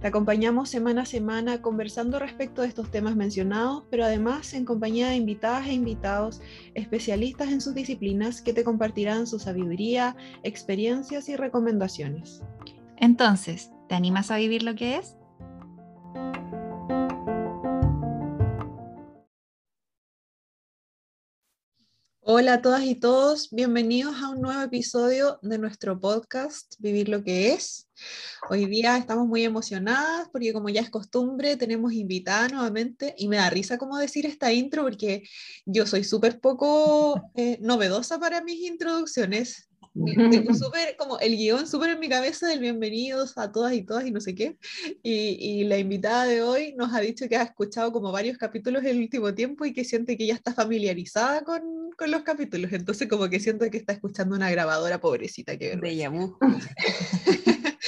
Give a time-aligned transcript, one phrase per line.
[0.00, 5.08] Te acompañamos semana a semana conversando respecto de estos temas mencionados, pero además en compañía
[5.08, 6.40] de invitadas e invitados
[6.74, 12.42] especialistas en sus disciplinas que te compartirán su sabiduría, experiencias y recomendaciones.
[12.96, 15.18] Entonces, ¿te animas a vivir lo que es?
[22.22, 27.24] Hola a todas y todos, bienvenidos a un nuevo episodio de nuestro podcast Vivir lo
[27.24, 27.88] que es.
[28.50, 33.38] Hoy día estamos muy emocionadas porque como ya es costumbre tenemos invitada nuevamente y me
[33.38, 35.22] da risa como decir esta intro porque
[35.64, 39.69] yo soy súper poco eh, novedosa para mis introducciones.
[39.92, 44.06] Tengo súper, como el guion súper en mi cabeza del bienvenidos a todas y todas
[44.06, 44.56] y no sé qué.
[45.02, 48.84] Y, y, la invitada de hoy nos ha dicho que ha escuchado como varios capítulos
[48.84, 52.72] el último tiempo y que siente que ya está familiarizada con, con los capítulos.
[52.72, 55.56] Entonces como que siento que está escuchando una grabadora pobrecita.
[55.58, 56.30] Que De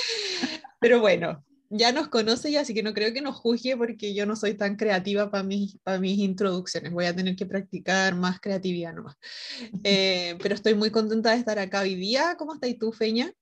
[0.81, 4.27] Pero bueno, ya nos conoce ya, así que no creo que nos juzgue porque yo
[4.27, 6.93] no soy tan creativa para mis, para mis introducciones.
[6.93, 9.17] Voy a tener que practicar más creatividad nomás.
[9.85, 12.37] Eh, pero estoy muy contenta de estar acá hoy día.
[12.39, 13.33] ¿Cómo estás tú, Feña?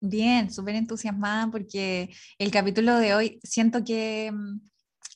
[0.00, 4.60] Bien, súper entusiasmada porque el capítulo de hoy siento que mm,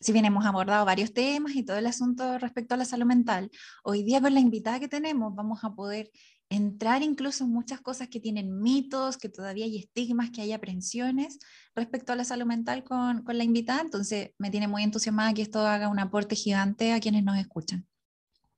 [0.01, 3.51] si bien hemos abordado varios temas y todo el asunto respecto a la salud mental,
[3.85, 6.11] hoy día con la invitada que tenemos vamos a poder
[6.51, 11.39] entrar incluso en muchas cosas que tienen mitos, que todavía hay estigmas, que hay aprensiones
[11.75, 13.81] respecto a la salud mental con, con la invitada.
[13.81, 17.87] Entonces me tiene muy entusiasmada que esto haga un aporte gigante a quienes nos escuchan.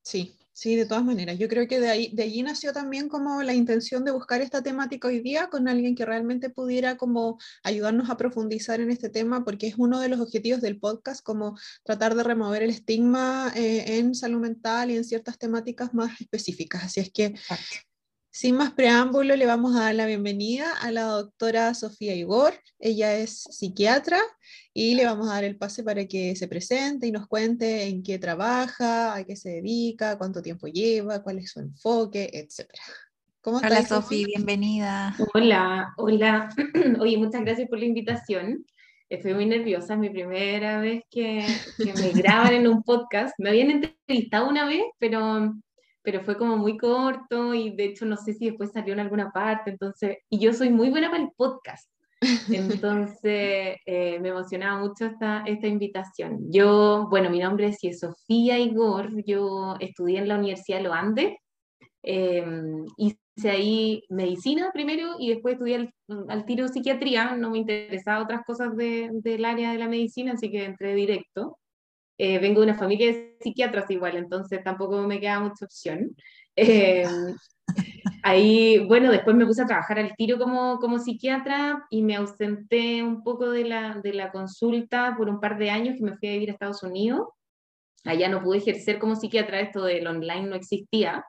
[0.03, 1.39] Sí, Sí, de todas maneras.
[1.39, 4.63] Yo creo que de, ahí, de allí nació también como la intención de buscar esta
[4.63, 9.45] temática hoy día con alguien que realmente pudiera como ayudarnos a profundizar en este tema,
[9.45, 13.99] porque es uno de los objetivos del podcast, como tratar de remover el estigma eh,
[13.99, 16.85] en salud mental y en ciertas temáticas más específicas.
[16.85, 17.35] Así es que
[18.33, 22.55] sin más preámbulo, le vamos a dar la bienvenida a la doctora Sofía Igor.
[22.79, 24.19] Ella es psiquiatra
[24.73, 28.03] y le vamos a dar el pase para que se presente y nos cuente en
[28.03, 32.71] qué trabaja, a qué se dedica, cuánto tiempo lleva, cuál es su enfoque, etc.
[33.43, 35.15] ¿Cómo hola Sofía, bienvenida.
[35.35, 36.49] Hola, hola.
[37.01, 38.65] Oye, muchas gracias por la invitación.
[39.11, 41.45] Estoy muy nerviosa, es mi primera vez que,
[41.77, 43.35] que me graban en un podcast.
[43.37, 45.53] Me habían entrevistado una vez, pero
[46.03, 49.31] pero fue como muy corto y de hecho no sé si después salió en alguna
[49.31, 51.89] parte, entonces, y yo soy muy buena para el podcast,
[52.51, 56.53] entonces eh, me emocionaba mucho esta, esta invitación.
[56.53, 61.37] Yo, bueno, mi nombre es Sofía Igor, yo estudié en la Universidad de Los Andes,
[62.03, 65.95] em, hice ahí medicina primero y después estudié al,
[66.29, 70.51] al, tiro psiquiatría, no me interesaba otras cosas de, del área de la medicina, así
[70.51, 71.59] que entré directo.
[72.19, 76.15] Eh, vengo de una familia de psiquiatras igual, entonces tampoco me queda mucha opción.
[76.57, 77.07] Eh,
[78.23, 83.03] ahí, bueno, después me puse a trabajar al tiro como, como psiquiatra y me ausenté
[83.03, 86.29] un poco de la, de la consulta por un par de años que me fui
[86.29, 87.29] a vivir a Estados Unidos.
[88.05, 91.25] Allá no pude ejercer como psiquiatra, esto del online no existía.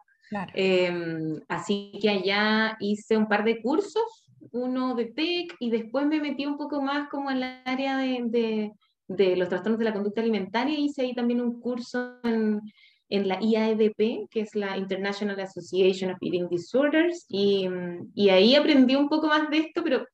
[0.55, 6.19] Em, así que allá hice un par de cursos, uno de TEC y después me
[6.19, 8.71] metí un poco más como en el área de de
[9.07, 10.77] los trastornos de la conducta alimentaria.
[10.77, 12.61] Hice ahí también un curso en,
[13.09, 17.67] en la IAEDP, que es la International Association of Eating Disorders, y,
[18.15, 20.05] y ahí aprendí un poco más de esto, pero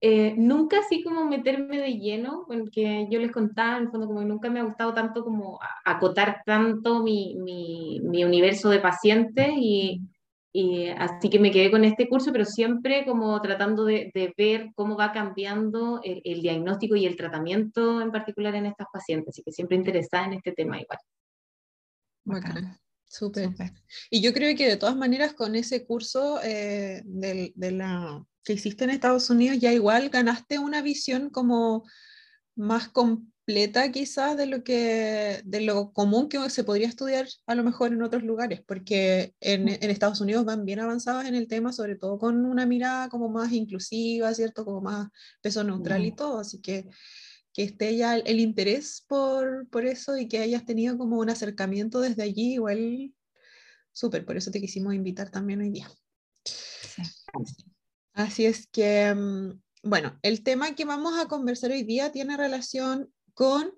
[0.00, 4.20] eh, nunca así como meterme de lleno, porque yo les contaba, en el fondo, como
[4.20, 9.48] que nunca me ha gustado tanto como acotar tanto mi, mi, mi universo de pacientes
[9.56, 10.02] y,
[10.56, 14.70] y así que me quedé con este curso, pero siempre como tratando de, de ver
[14.76, 19.42] cómo va cambiando el, el, diagnóstico y el tratamiento en particular en estas pacientes, así
[19.42, 20.98] que siempre interesada en este tema igual.
[22.22, 22.78] Bacán.
[23.08, 23.50] Súper.
[24.10, 28.52] Y yo creo que de todas maneras con ese curso eh, de, de, la, que
[28.52, 31.84] hiciste en Estados Unidos ya igual ganaste una visión como
[32.54, 37.54] más completa completa quizás de lo, que, de lo común que se podría estudiar a
[37.54, 41.46] lo mejor en otros lugares, porque en, en, Estados Unidos van bien avanzados en el
[41.46, 44.64] tema, sobre todo con una mirada como más inclusiva, ¿cierto?
[44.64, 45.08] Como más
[45.42, 46.88] peso neutral y todo, así que
[47.52, 51.30] que esté ya el, el interés por, por, eso y que hayas tenido como un
[51.30, 53.14] acercamiento desde allí, igual
[53.92, 55.88] súper, por eso te quisimos invitar también hoy día.
[58.12, 63.13] Así es que, mm, bueno, el tema que vamos a conversar hoy día tiene relación
[63.34, 63.72] con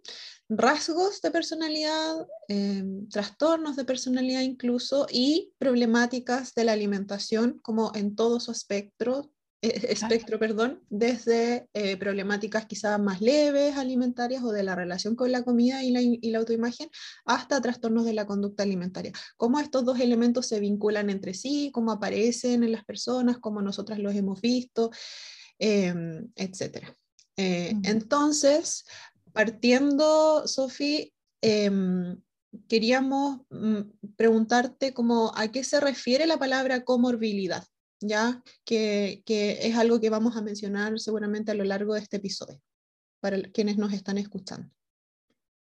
[0.49, 8.15] rasgos de personalidad, em, trastornos de personalidad incluso y problemáticas de la alimentación como en
[8.15, 9.33] todo su espectro,
[9.63, 15.33] eh, espectro, perdón, desde eh, problemáticas quizás más leves alimentarias o de la relación con
[15.33, 16.89] la comida y la, y la, autoimagen,
[17.25, 19.13] hasta trastornos de la conducta alimentaria.
[19.37, 23.99] Cómo estos dos elementos se vinculan entre sí, cómo aparecen en las personas, cómo nosotras
[23.99, 24.91] los hemos visto,
[25.59, 25.93] eh,
[26.37, 26.95] etc.
[27.37, 28.85] Eh, entonces,
[29.37, 31.13] partiendo, Sofi,
[31.43, 32.17] em,
[32.69, 33.81] queríamos mm,
[34.17, 37.63] preguntarte cómo, a qué se refiere la palabra comorbilidad.
[38.01, 38.43] ¿ya?
[38.65, 42.61] Que, que, es algo que vamos a mencionar seguramente a lo largo de este episodio,
[43.21, 44.69] para quienes nos están escuchando.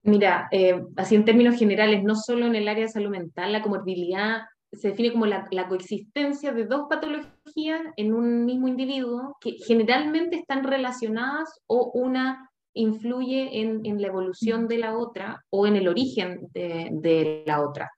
[0.02, 3.62] Mira, eh, así en términos generales, no solo en el área de salud mental, la
[3.62, 9.54] comorbilidad se define como la, la, coexistencia de dos patologías en un mismo individuo que
[9.66, 15.76] generalmente están relacionadas o una influye en, en la evolución de la otra o en
[15.76, 17.92] el origen de, de la otra.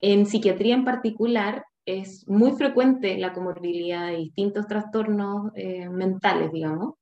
[0.00, 6.94] En psiquiatría en particular, es muy frecuente la comorbilidad de distintos trastornos eh, mentales, digamos,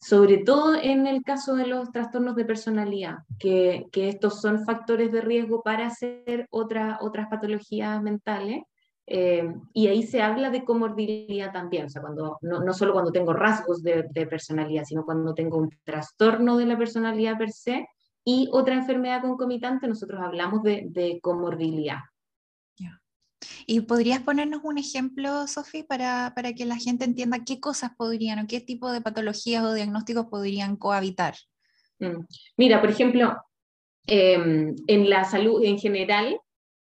[0.00, 5.10] sobre todo en el caso de los trastornos de personalidad, que, que estos son factores
[5.12, 8.62] de riesgo para hacer otra, otras patologías mentales.
[9.06, 13.12] Eh, y ahí se habla de comorbilidad también, o sea, cuando, no, no solo cuando
[13.12, 17.86] tengo rasgos de, de, personalidad, sino cuando tengo un trastorno de la personalidad per se
[18.24, 21.98] y otra enfermedad concomitante, nosotros hablamos de, de comorbilidad.
[23.66, 28.38] ¿Y podrías ponernos un ejemplo, Sofi, para, para, que la gente entienda qué cosas podrían
[28.38, 31.34] o qué tipo de patologías o diagnósticos podrían cohabitar?
[31.98, 32.24] Mm.
[32.56, 33.36] Mira, por ejemplo,
[34.06, 36.38] eh, en la salud en general,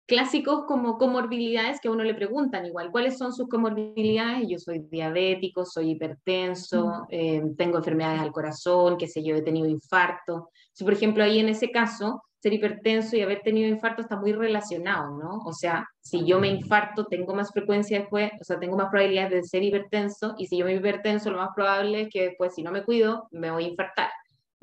[0.07, 4.49] clásicos como comorbilidades que a uno le preguntan igual, ¿cuáles son sus comorbilidades?
[4.49, 9.69] Yo soy diabético, soy hipertenso, eh, tengo enfermedades al corazón, qué sé yo, he tenido
[9.69, 10.51] infarto.
[10.73, 14.35] Si, por ejemplo, ahí en ese caso ser hipertenso y haber tenido infarto está muy
[14.35, 15.39] relacionado, ¿no?
[15.47, 19.31] O sea, si yo me infarto, tengo más frecuencia después, o sea, tengo más probabilidades
[19.33, 22.63] de ser hipertenso, y si yo me hipertenso, lo más probable es que después, si
[22.63, 24.11] no me cuido, me voy a infartar.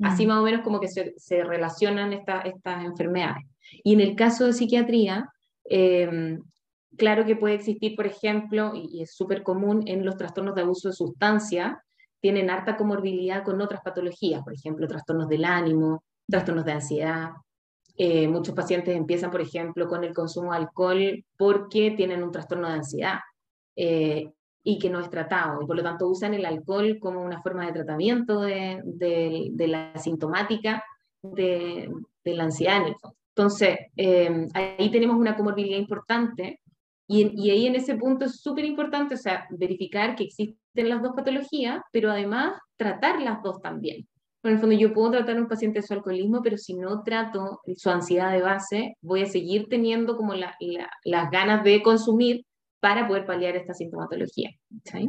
[0.00, 3.44] Así más o menos como que se, se relacionan esta, estas enfermedades.
[3.84, 5.30] Y en el caso de psiquiatría,
[5.64, 6.38] eh,
[6.96, 10.88] claro que puede existir, por ejemplo, y, es súper común en los trastornos de abuso
[10.88, 11.82] de sustancia,
[12.20, 17.30] tienen harta comorbilidad con otras patologías, por ejemplo, trastornos del ánimo, trastornos de ansiedad,
[17.96, 22.68] eh, muchos pacientes empiezan, por ejemplo, con el consumo de alcohol porque tienen un trastorno
[22.68, 23.18] de ansiedad
[23.76, 24.30] eh,
[24.64, 27.66] y que no es tratado, y por lo tanto usan el alcohol como una forma
[27.66, 30.84] de tratamiento de, la sintomática
[31.20, 31.90] de,
[32.24, 32.82] la ansiedad.
[33.34, 36.60] Entonces, eh, ahí tenemos una comorbilidad importante
[37.06, 41.02] y, y ahí en ese punto es súper importante, o sea, verificar que existen las
[41.02, 44.06] dos patologías, pero además tratar las dos también.
[44.44, 47.02] En el fondo, yo puedo tratar a un paciente de su alcoholismo, pero si no
[47.04, 51.80] trato su ansiedad de base, voy a seguir teniendo como la, la, las ganas de
[51.80, 52.44] consumir
[52.80, 54.50] para poder paliar esta sintomatología.
[54.84, 55.08] ¿sí?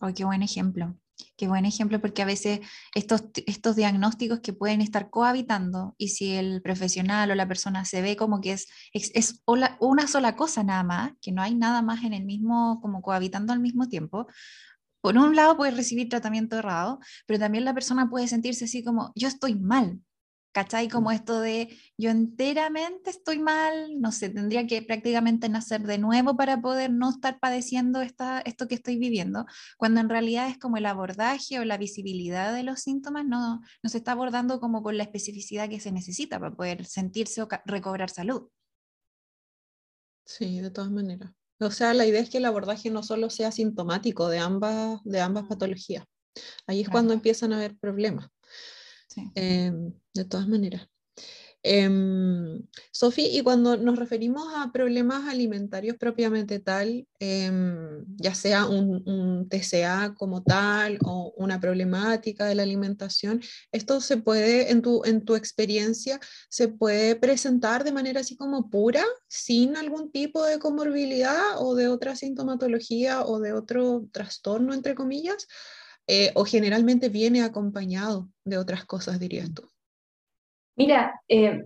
[0.00, 0.96] Oh, qué buen ejemplo.
[1.42, 2.60] Qué buen ejemplo, porque a veces
[2.94, 8.00] estos, estos diagnósticos que pueden estar cohabitando y si el profesional o la persona se
[8.00, 9.42] ve como que es, es, es
[9.80, 13.52] una sola cosa nada más, que no hay nada más en el mismo, como cohabitando
[13.52, 14.28] al mismo tiempo,
[15.00, 19.10] por un lado puede recibir tratamiento errado, pero también la persona puede sentirse así como,
[19.16, 19.98] yo estoy mal,
[20.52, 20.88] ¿cachai?
[20.88, 21.12] Como mm.
[21.12, 26.60] esto de, yo enteramente estoy mal, no sé, tendría que prácticamente nacer de nuevo para
[26.60, 30.86] poder no estar padeciendo esta, esto que estoy viviendo, cuando en realidad es como el
[30.86, 35.02] abordaje o la visibilidad de los síntomas no, no se está abordando como con la
[35.02, 38.48] especificidad que se necesita para poder sentirse o recobrar salud.
[40.24, 41.32] Sí, de todas maneras.
[41.60, 45.20] O sea, la idea es que el abordaje no solo sea sintomático de ambas, de
[45.20, 46.04] ambas patologías.
[46.66, 46.92] Ahí es claro.
[46.92, 48.28] cuando empiezan a haber problemas.
[49.34, 49.72] Eh,
[50.14, 50.88] de todas maneras.
[51.64, 51.88] Eh,
[52.90, 57.52] Sofi, y cuando nos referimos a problemas alimentarios propiamente tal, eh,
[58.16, 63.40] ya sea un, un, TCA como tal o una problemática de la alimentación,
[63.70, 68.68] esto se puede, en tu, en tu experiencia, se puede presentar de manera así como
[68.68, 74.96] pura, sin algún tipo de comorbilidad o de otra sintomatología o de otro trastorno, entre
[74.96, 75.46] comillas,
[76.06, 79.68] eh, o generalmente viene acompañado de otras cosas, dirías tú.
[80.76, 81.64] Mira, eh,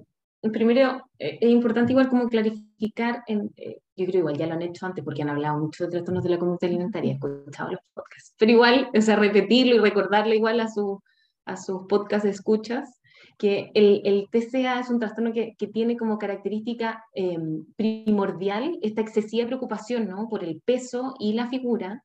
[0.50, 4.62] primero eh, es importante igual como clarificar, en, eh, yo creo igual ya lo han
[4.62, 7.80] hecho antes porque han hablado mucho de trastornos de la conducta alimentaria, he escuchado los
[7.94, 11.02] podcasts, pero igual, o sea, repetirlo y recordarle igual a, su,
[11.44, 13.00] a sus podcasts escuchas,
[13.38, 19.02] que el, el TCA es un trastorno que, que tiene como característica em, primordial esta
[19.02, 20.28] excesiva preocupación ¿no?
[20.30, 22.02] por el peso y la figura,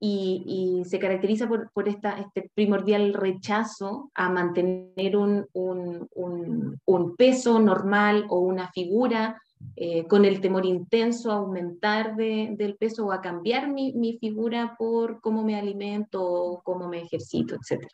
[0.00, 6.80] y, y se caracteriza por, por esta, este primordial rechazo a mantener un, un, un,
[6.84, 9.40] un peso normal o una figura
[9.74, 14.18] eh, con el temor intenso a aumentar de, del peso o a cambiar mi, mi,
[14.18, 17.84] figura por cómo me alimento o cómo me ejercito, etc.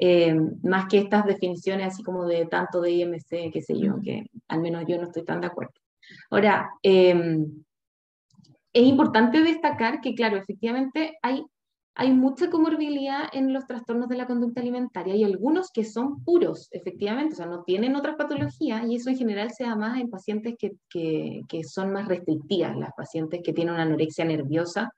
[0.00, 4.24] Eh, más que estas definiciones así como de tanto de IMC, qué sé yo, que
[4.48, 5.74] al menos yo no estoy tan de acuerdo.
[6.30, 7.46] Ahora, eh,
[8.72, 11.44] es importante destacar que, claro, efectivamente hay
[12.00, 15.12] hay mucha comorbilidad en los trastornos de la conducta alimentaria.
[15.12, 19.18] Hay algunos que son puros, efectivamente, o sea, no tienen otras patologías y eso en
[19.18, 23.52] general se da más en pacientes que, que, que son más restrictivas, las pacientes que
[23.52, 24.90] tienen una anorexia nerviosa,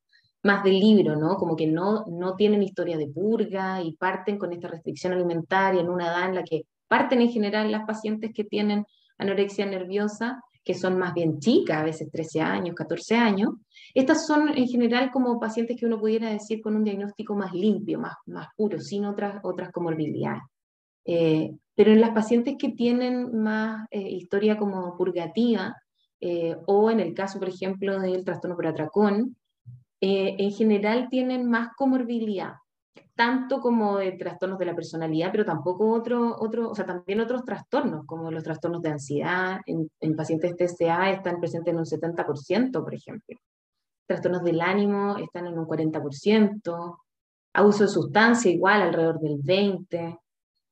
[0.45, 1.37] más del libro, ¿no?
[1.37, 5.89] Como que no, no tienen historia de purga y parten con esta restricción alimentaria en
[5.89, 8.85] una edad en la que parten en general las pacientes que tienen
[9.19, 13.51] anorexia nerviosa que son más bien chicas, a veces 13 años, 14 años.
[13.95, 17.99] Estas son en general como pacientes que uno pudiera decir con un diagnóstico más limpio,
[17.99, 20.43] más, más puro, sin otras, otras comorbilidades.
[21.05, 25.77] Eh, pero en las pacientes que tienen más eh, historia como purgativa,
[26.21, 29.37] eh, o en el caso, por ejemplo, del trastorno por atracón,
[30.05, 32.55] en general tienen más comorbilidad
[33.15, 37.45] tanto como de trastornos de la personalidad, pero tampoco otro, otro, o sea, también otros
[37.45, 42.73] trastornos, como los trastornos de ansiedad, en, en pacientes TCA están presentes en un 70%,
[42.73, 43.37] por ejemplo.
[44.07, 46.97] Trastornos del ánimo están en un 40%,
[47.55, 50.19] abuso de sustancia igual, alrededor del 20%,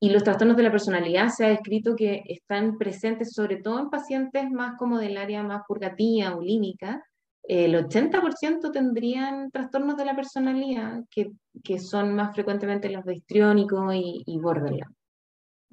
[0.03, 3.91] y los trastornos de la personalidad se ha descrito que están presentes sobre todo en
[3.91, 7.03] pacientes más como del área más purgativa, bulímica,
[7.43, 11.31] el 80% tendrían trastornos de la personalidad, que,
[11.63, 14.95] que, son más frecuentemente los de histriónico y, y borderline.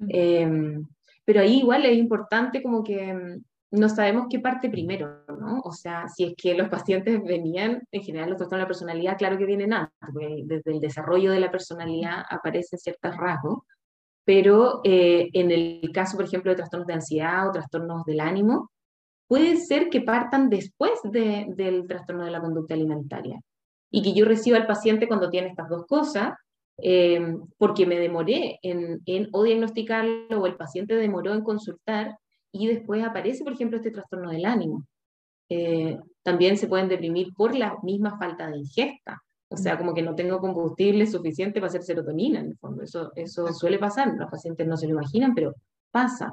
[0.07, 0.79] Eh,
[1.25, 5.59] pero ahí igual es importante como que mm, no sabemos qué parte primero, ¿no?
[5.63, 9.17] O sea, si es que los pacientes venían, en general los trastornos de la personalidad,
[9.17, 13.59] claro que vienen antes, porque desde el desarrollo de la personalidad aparecen ciertos rasgos,
[14.25, 18.71] pero eh, en el caso, por ejemplo, de trastornos de ansiedad o trastornos del ánimo,
[19.29, 23.39] puede ser que partan después de, del trastorno de la conducta alimentaria
[23.91, 26.33] y que yo reciba al paciente cuando tiene estas dos cosas,
[26.79, 32.17] eh, porque me demoré en, en, o diagnosticarlo o el paciente demoró en consultar
[32.51, 34.87] y después aparece, por ejemplo, este trastorno del ánimo.
[35.47, 39.21] Eh, también se pueden deprimir por la misma falta de ingesta.
[39.47, 42.81] O sea, como que no tengo combustible suficiente para hacer serotonina, en el fondo.
[42.81, 44.11] Eso, eso suele pasar.
[44.17, 45.53] Los pacientes no se lo imaginan, pero
[45.91, 46.31] pasa.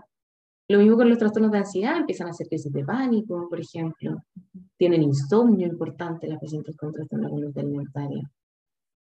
[0.68, 4.23] Lo mismo con los trastornos de ansiedad, empiezan a hacer crisis de pánico, por ejemplo.
[4.76, 8.30] Tienen insomnio importante las pacientes con trastorno de conducta alimentaria.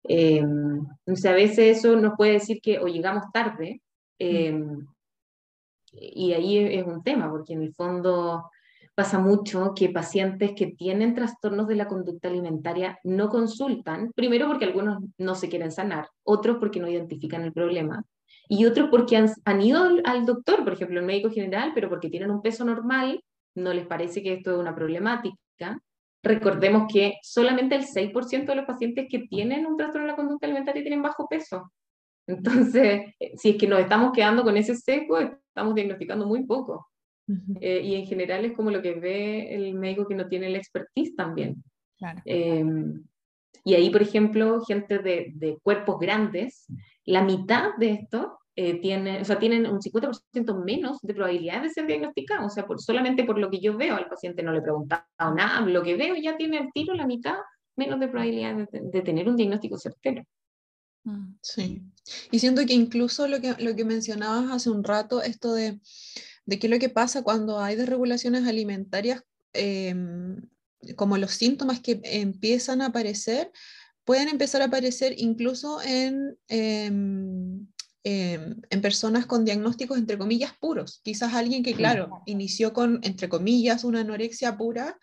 [0.03, 3.81] Eh, a veces eso nos puede decir que o llegamos tarde,
[4.19, 4.63] eh,
[5.91, 8.49] y ahí es un tema, porque en el fondo
[8.93, 14.65] pasa mucho que pacientes que tienen trastornos de la conducta alimentaria no consultan, primero porque
[14.65, 18.03] algunos no se quieren sanar, otros porque no identifican el problema,
[18.51, 22.09] y otros porque han, han ido al, doctor, por ejemplo, el médico general, pero porque
[22.09, 23.23] tienen un peso normal,
[23.55, 25.79] no les parece que esto es una problemática.
[26.23, 30.47] Recordemos que solamente el 6% de los pacientes que tienen un trastorno de la conducta
[30.47, 31.71] alimentaria tienen bajo peso.
[32.27, 36.87] Entonces, si es que nos estamos quedando con ese seco, estamos diagnosticando muy poco.
[37.61, 40.57] eh, y en general es como lo que ve el médico que no tiene la
[40.57, 41.63] expertise también.
[41.99, 42.19] Claro.
[42.25, 42.65] Eh,
[43.63, 46.65] y ahí, por ejemplo, gente de, de, cuerpos grandes,
[47.09, 51.71] la mitad de esto eh, tiene, o sea, tienen un 50% menos de probabilidad de
[51.71, 52.51] ser diagnosticados.
[52.51, 55.03] O sea, por, solamente por lo que yo veo, al paciente no le he preguntado
[55.35, 57.35] nada, lo que veo ya tiene al tiro la mitad
[57.75, 60.23] menos de probabilidad de, de tener un diagnóstico certero.
[61.03, 61.35] Mm.
[61.41, 61.81] Sí,
[62.29, 65.79] y siento que incluso lo que, lo que mencionabas hace un rato, esto de,
[66.45, 69.23] de qué es lo que pasa cuando hay desregulaciones alimentarias,
[69.53, 69.95] eh,
[70.95, 73.51] como los síntomas que empiezan a aparecer,
[74.09, 76.91] pueden empezar a aparecer incluso en, eh,
[78.03, 80.99] eh, en personas con diagnósticos, entre comillas, puros.
[81.03, 84.97] Quizás alguien que, claro, inició con, entre comillas, una anorexia pura,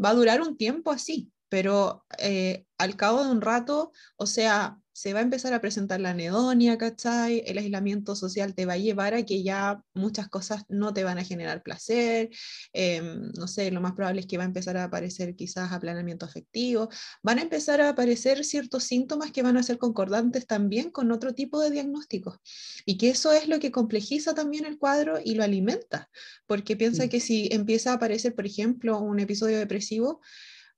[0.00, 4.78] va a durar un tiempo así, pero eh, al cabo de un rato, o sea,
[4.94, 7.42] se va a empezar a presentar la anedonia, ¿cachai?
[7.46, 11.18] El aislamiento social te va a llevar a que ya muchas cosas no te van
[11.18, 12.30] a generar placer,
[12.72, 13.02] eh,
[13.36, 16.88] no sé, lo más probable es que va a empezar a aparecer quizás aplanamiento afectivo,
[17.24, 21.34] van a empezar a aparecer ciertos síntomas que van a ser concordantes también con otro
[21.34, 22.38] tipo de diagnósticos
[22.86, 26.08] y que eso es lo que complejiza también el cuadro y lo alimenta,
[26.46, 27.08] porque piensa sí.
[27.08, 30.20] que si empieza a aparecer, por ejemplo, un episodio depresivo,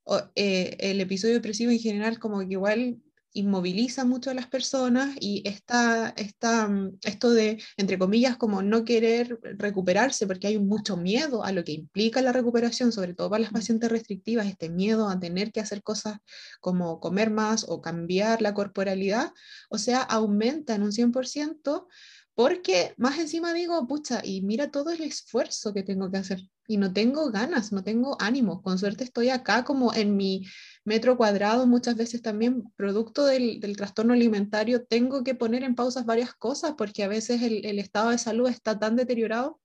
[0.04, 3.02] o, eh, el episodio depresivo en general como que igual
[3.38, 8.84] inmoviliza mucho a las personas y esta, esta, mm, esto de, entre comillas, como no
[8.84, 13.42] querer recuperarse porque hay mucho miedo a lo que implica la recuperación, sobre todo para
[13.42, 16.18] las pacientes restrictivas, este miedo a tener que hacer cosas
[16.60, 19.32] como comer más o cambiar la corporalidad,
[19.68, 21.86] o sea, aumenta en un 100%
[22.34, 26.76] porque más encima digo, pucha, y mira todo el esfuerzo que tengo que hacer y
[26.76, 28.62] no tengo ganas, no tengo ánimo.
[28.62, 30.44] Con suerte estoy acá como en mi
[30.86, 36.34] metro cuadrado, muchas veces también producto del, trastorno alimentario, tengo que poner en pausas varias
[36.34, 39.60] cosas porque a veces el, el estado de salud está tan deteriorado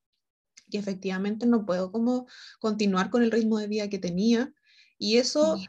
[0.70, 2.28] que efectivamente no puedo como
[2.60, 4.52] continuar con el ritmo de vida que tenía.
[4.98, 5.60] Y eso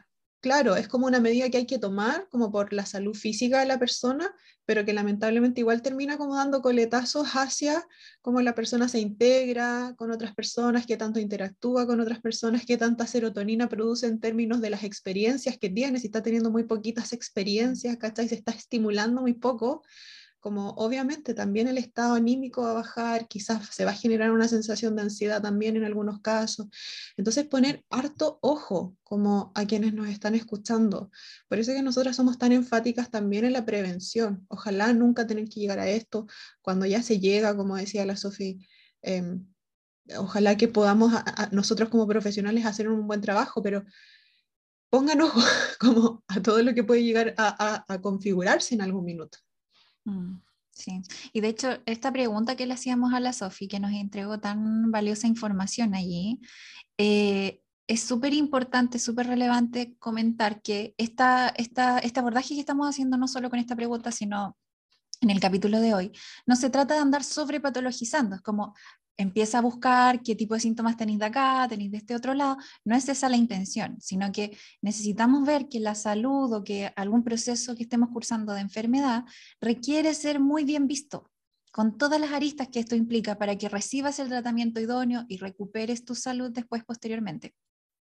[0.43, 3.65] claro, es como una medida que hay que tomar como por la salud física de
[3.65, 4.29] la persona,
[4.65, 7.87] pero que lamentablemente igual termina como dando coletazos hacia
[8.21, 12.77] cómo la persona se integra con otras personas, qué tanto interactúa con otras personas, qué
[12.77, 17.13] tanta serotonina produce en términos de las experiencias que tiene, si está teniendo muy poquitas
[17.13, 18.27] experiencias, ¿cachai?
[18.27, 19.81] Se está estimulando muy poco,
[20.43, 24.49] como obviamente también el estado anímico va a bajar, quizás se va a generar una
[24.49, 26.67] sensación de ansiedad también en algunos casos.
[27.15, 31.09] Entonces poner harto ojo como a quienes nos están escuchando.
[31.47, 34.45] Por eso que nosotras somos tan enfáticas también en la prevención.
[34.49, 36.27] Ojalá nunca tener que llegar a esto
[36.61, 38.67] cuando ya se llega, como decía la Sofi.
[39.01, 39.47] Em,
[40.17, 41.13] ojalá que podamos
[41.51, 43.85] nosotros como profesionales hacer un buen trabajo, pero
[44.89, 45.39] pongan ojo
[45.79, 49.37] como a todo lo que puede llegar a configurarse en algún minuto.
[50.05, 50.41] Mm,
[50.71, 54.39] sí, y de hecho, esta pregunta que le hacíamos a la Sofi, que nos entregó
[54.39, 56.39] tan valiosa información allí,
[56.97, 63.17] eh, es súper importante, súper relevante comentar que esta, esta, este abordaje que estamos haciendo
[63.17, 64.57] no solo con esta pregunta, sino
[65.21, 66.11] en el capítulo de hoy,
[66.45, 68.75] no se trata de andar sobrepatologizando, es como,
[69.17, 72.57] empieza a buscar qué tipo de síntomas tenéis de acá, tenéis de este otro lado.
[72.83, 77.23] No es esa la intención, sino que necesitamos ver que la salud o que algún
[77.23, 79.25] proceso que estemos cursando de enfermedad
[79.61, 81.31] requiere ser muy bien visto,
[81.71, 86.05] con todas las aristas que esto implica para que recibas el tratamiento idóneo y recuperes
[86.05, 87.53] tu salud después posteriormente.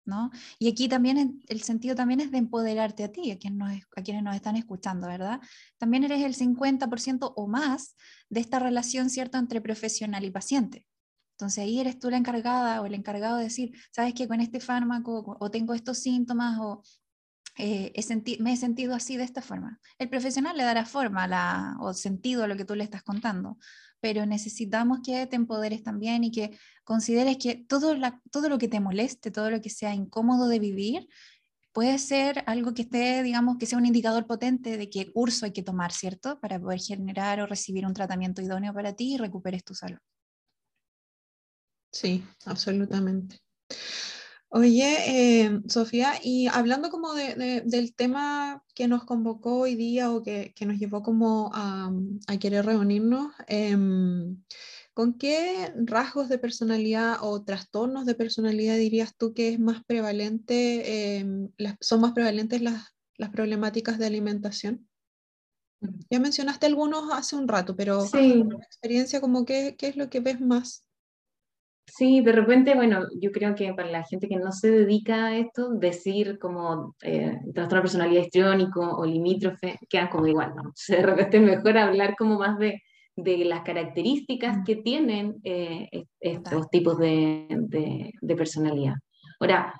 [0.07, 0.31] ¿No?
[0.59, 4.35] Y aquí también el sentido también es de empoderarte a ti, a, a quienes nos
[4.35, 5.41] están escuchando, ¿verdad?
[5.76, 7.95] También eres el 50% o más
[8.30, 10.87] de esta relación, ¿cierto?, entre profesional y paciente.
[11.41, 14.61] Entonces ahí eres tú la encargada o el encargado de decir, sabes que con este
[14.61, 16.83] fármaco o tengo estos síntomas o
[17.57, 17.93] eh,
[18.41, 19.81] me he sentido así de esta forma.
[19.99, 23.59] El profesional le dará forma la, o sentido a lo que tú le estás contando,
[24.00, 27.97] pero necesitamos que te empoderes también y que consideres que todo,
[28.31, 31.09] todo lo que te moleste, todo lo que sea incómodo de vivir,
[31.73, 35.53] puede ser algo que esté, digamos, que sea un indicador potente de qué curso hay
[35.53, 36.39] que tomar, ¿cierto?
[36.39, 40.00] Para poder generar o recibir un tratamiento idóneo para ti y recuperes tu salud.
[41.93, 43.41] Sí, absolutamente.
[44.53, 50.53] Oye, eh, Sofía, y hablando como del tema que nos convocó hoy día o que,
[50.67, 51.93] nos llevó como a,
[52.41, 54.43] querer reunirnos, em,
[54.93, 61.19] ¿con qué rasgos de personalidad o trastornos de personalidad dirías tú que es más prevalente,
[61.19, 61.50] em,
[61.81, 62.89] son más prevalentes las,
[63.33, 64.89] problemáticas de alimentación?
[66.11, 68.43] Ya mencionaste algunos hace un rato, pero sí.
[68.63, 70.85] experiencia como qué, qué es lo que ves más.
[71.97, 75.37] Sí, de repente, bueno, yo creo que para la gente que no se dedica a
[75.37, 80.73] esto, decir como eh, trastorno de personalidad histriónico o limítrofe quedan como igual, ¿no?
[80.89, 82.81] de repente es mejor hablar como más de,
[83.17, 85.89] de las características que tienen eh,
[86.21, 87.47] estos tipos de,
[88.21, 88.95] de, personalidad.
[89.41, 89.75] Ahora,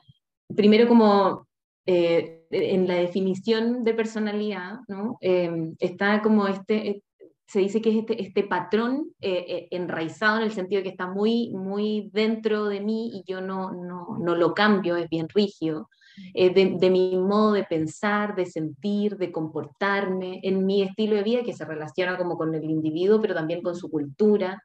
[0.55, 1.47] primero como
[1.87, 5.17] eh, en la definición de personalidad, ¿no?
[5.21, 7.03] Eh, está como este,
[7.51, 10.91] se dice que es este, este patrón eh, eh, enraizado en el sentido de que
[10.91, 15.29] está muy, muy dentro de mí y yo no, no, no lo cambio, es bien
[15.29, 15.89] rígido,
[16.33, 21.43] eh, de, mi modo de pensar, de sentir, de comportarme, en mi estilo de vida
[21.43, 24.63] que se relaciona como con el individuo, pero también con su cultura.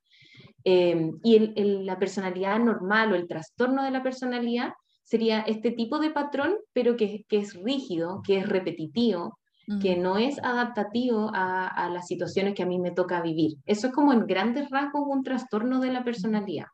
[0.64, 6.12] y el, la personalidad normal o el trastorno de la personalidad sería este tipo de
[6.12, 9.40] patrón, pero que es rígido, que es repetitivo,
[9.82, 13.58] que no es adaptativo a, las situaciones que a mí me toca vivir.
[13.66, 16.68] Eso es como en grandes rasgos un trastorno de la personalidad.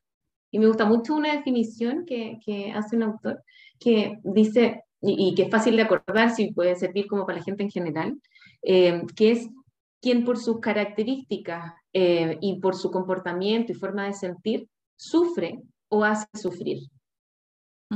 [0.52, 3.44] Y me gusta mucho una definición que, hace un autor
[3.80, 7.64] que dice, y, que es fácil de acordar, si puede servir como para la gente
[7.64, 8.22] en general,
[8.62, 9.50] eh, que es
[10.02, 16.04] quien por sus características eh, y por su comportamiento y forma de sentir sufre o
[16.04, 16.80] hace sufrir.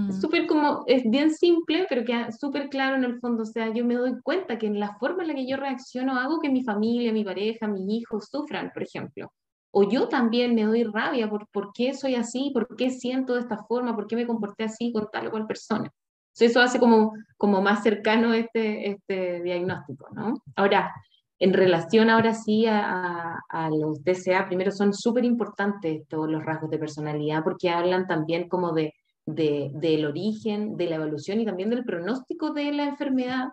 [0.10, 3.44] Es súper como, es bien simple, pero que súper claro en el fondo.
[3.44, 6.20] O sea, yo me doy cuenta que en la forma en la que yo reacciono
[6.20, 9.32] hago que mi familia, mi pareja, mis hijos sufran, por ejemplo.
[9.72, 13.42] O yo también me doy rabia por por qué soy así, por qué siento de
[13.42, 15.90] esta forma, por qué me comporté así con tal o cual persona.
[16.38, 20.42] eso hace como, como más cercano este, este diagnóstico, ¿no?
[20.58, 20.94] Ahora,
[21.40, 26.70] en relación ahora sí a, a, los DCA, primero son súper importantes todos los rasgos
[26.70, 28.94] de personalidad porque hablan también como de,
[29.26, 33.48] de, del origen, de la evolución y también del pronóstico de la enfermedad,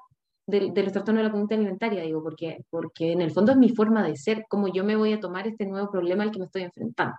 [0.47, 3.59] de, de los trastornos de la conducta alimentaria, digo, porque, porque en el fondo es
[3.59, 6.39] mi forma de ser, cómo yo me voy a tomar este nuevo problema al que
[6.39, 7.15] me estoy enfrentando.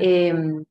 [0.00, 0.64] Em,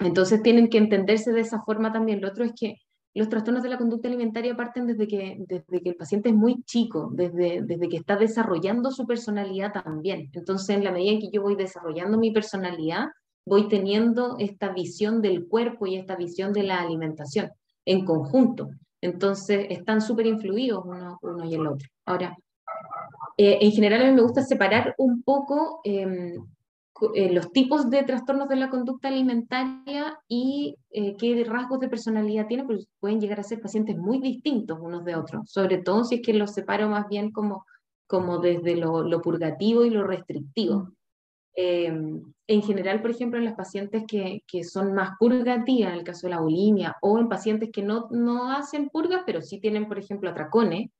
[0.00, 2.20] entonces tienen que entenderse de esa forma también.
[2.20, 2.76] Lo otro es que
[3.14, 6.62] los trastornos de la conducta alimentaria parten desde que, desde que el paciente es muy
[6.64, 10.30] chico, desde, desde que está desarrollando su personalidad también.
[10.32, 13.06] Entonces, en la medida en que yo voy desarrollando mi personalidad,
[13.46, 17.50] voy teniendo esta visión del cuerpo y esta visión de la alimentación
[17.84, 18.70] en conjunto.
[19.00, 21.88] Entonces, están súper influidos uno, uno, y el otro.
[22.06, 22.36] Ahora,
[23.36, 26.36] eh, en general a mí me gusta separar un poco eh,
[27.14, 32.46] eh, los tipos de trastornos de la conducta alimentaria y eh, qué rasgos de personalidad
[32.46, 36.16] tienen, porque pueden llegar a ser pacientes muy distintos unos de otros, sobre todo si
[36.16, 37.66] es que los separo más bien como,
[38.06, 40.92] como desde lo, lo purgativo y lo restrictivo.
[41.56, 46.26] Em, en general, por ejemplo, en las pacientes que, son más purgativas, en el caso
[46.26, 49.98] de la bulimia, o en pacientes que no, no hacen purgas, pero sí tienen, por
[49.98, 50.90] ejemplo, atracones,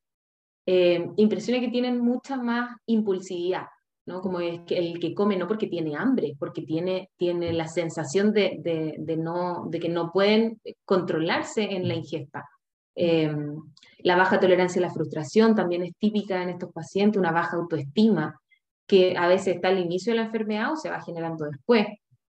[0.66, 3.66] eh, que tienen mucha más impulsividad.
[4.06, 4.20] ¿no?
[4.20, 8.32] Como es que el que come no porque tiene hambre, porque tiene, tiene la sensación
[8.32, 8.58] de,
[8.98, 12.46] de, no, de que no pueden controlarse en la ingesta.
[12.94, 13.56] Em,
[14.00, 18.38] la baja tolerancia a la frustración también es típica en estos pacientes, una baja autoestima,
[18.86, 21.86] que a veces está al inicio de la enfermedad o se va generando después.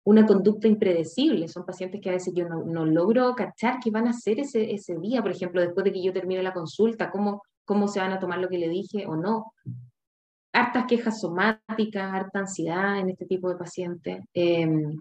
[0.04, 4.06] Una conducta impredecible, son pacientes que a veces yo no, no logro cachar qué van
[4.06, 7.42] a hacer ese, ese día, por ejemplo, después de que yo termine la consulta, cómo,
[7.64, 9.52] cómo se van a tomar lo que le dije o no
[10.56, 14.24] hartas quejas somáticas, harta ansiedad en este tipo de pacientes.
[14.32, 14.96] Em,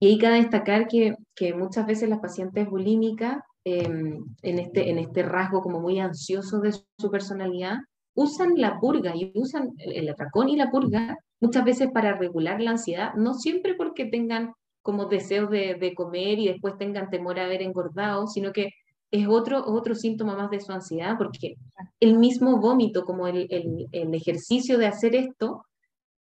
[0.00, 4.98] y hay que destacar que, que, muchas veces las pacientes bulímicas, em, en, este, en
[4.98, 7.78] este rasgo como muy ansioso de su personalidad,
[8.14, 12.72] usan la purga y usan el atracón y la purga muchas veces para regular la
[12.72, 17.62] ansiedad, no siempre porque tengan como deseos de, comer y después tengan temor a haber
[17.62, 18.70] engordado, sino que
[19.10, 21.56] es otro, otro síntoma más de su ansiedad, porque
[22.00, 25.64] el mismo vómito, como el, el, ejercicio de hacer esto,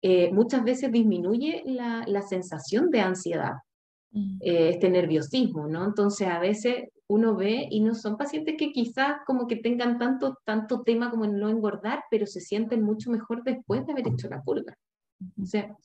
[0.02, 3.54] eh, muchas veces disminuye la, la sensación de ansiedad.
[4.42, 5.86] Eh, este nerviosismo, ¿no?
[5.86, 10.38] Entonces a veces uno ve y no son pacientes que quizás como que tengan tanto,
[10.46, 14.28] tanto tema como en no engordar, pero se sienten mucho mejor después de haber hecho
[14.30, 14.78] la purga.
[15.42, 15.76] O sea,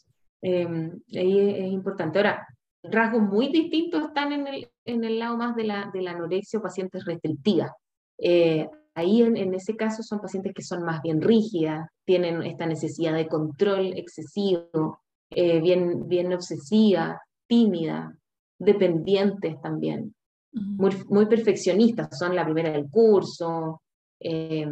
[0.43, 2.19] eh, ahí es, es importante.
[2.19, 2.47] Ahora,
[2.83, 6.59] rasgos muy distintos están en el, en el lado más de la, de la anorexia
[6.59, 7.71] o pacientes restrictivas.
[8.19, 12.67] Eh, ahí en, en, ese caso son pacientes que son más bien rígidas, tienen esta
[12.67, 18.15] necesidad de control excesivo, eh, bien, bien obsesiva, tímida,
[18.63, 20.15] dependientes también,
[20.53, 23.83] muy, muy perfeccionistas, son la primera del curso,
[24.21, 24.67] eh,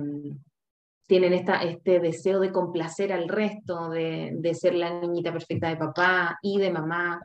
[1.07, 5.77] tienen esta, este deseo de complacer al resto, de, de ser la niñita perfecta de
[5.77, 7.21] papá y de mamá,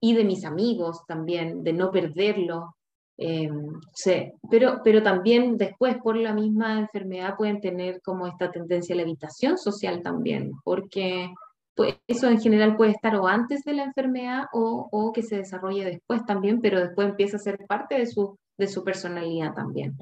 [0.00, 2.76] y de mis amigos también, de no perderlo.
[3.18, 3.50] Eh,
[3.94, 4.30] sí.
[4.50, 9.02] pero, pero también después por la misma enfermedad pueden tener como esta tendencia a la
[9.02, 11.32] evitación social también, porque
[11.76, 15.36] pues, eso en general puede estar o antes de la enfermedad o, o, que se
[15.36, 19.96] desarrolle después también, pero después empieza a ser parte de su, de su personalidad también.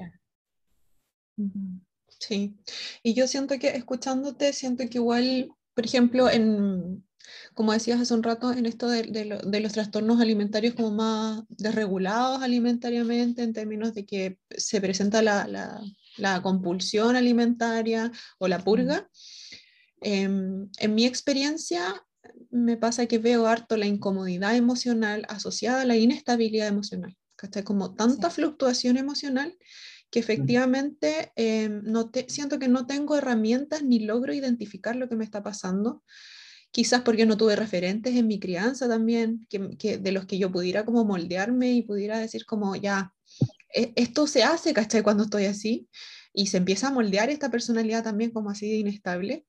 [2.20, 2.56] Sí,
[3.02, 7.04] y yo siento que escuchándote, siento que igual, por ejemplo, en,
[7.54, 11.42] como decías hace un rato, en esto de, de, de, los trastornos alimentarios como más
[11.48, 15.82] desregulados alimentariamente, en términos de que se presenta la, la,
[16.18, 19.08] la compulsión alimentaria o la purga,
[20.04, 22.04] eh, en mi experiencia
[22.50, 27.64] me pasa que veo harto la incomodidad emocional asociada a la inestabilidad emocional, ¿cachai?
[27.64, 28.36] Como tanta sí.
[28.36, 29.56] fluctuación emocional
[30.10, 35.16] que efectivamente eh, no te, siento que no tengo herramientas ni logro identificar lo que
[35.16, 36.04] me está pasando
[36.70, 40.50] quizás porque no tuve referentes en mi crianza también, que, que, de los que yo
[40.50, 43.14] pudiera como moldearme y pudiera decir como, ya,
[43.72, 45.02] e, esto se hace, ¿cachai?
[45.02, 45.88] Cuando estoy así,
[46.34, 49.46] y se empieza a moldear esta personalidad también como así de inestable.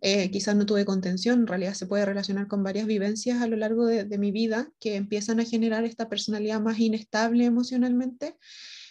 [0.00, 3.56] Eh, quizás no tuve contención, en realidad se puede relacionar con varias vivencias a lo
[3.56, 8.36] largo de, mi vida que empiezan a generar esta personalidad más inestable emocionalmente.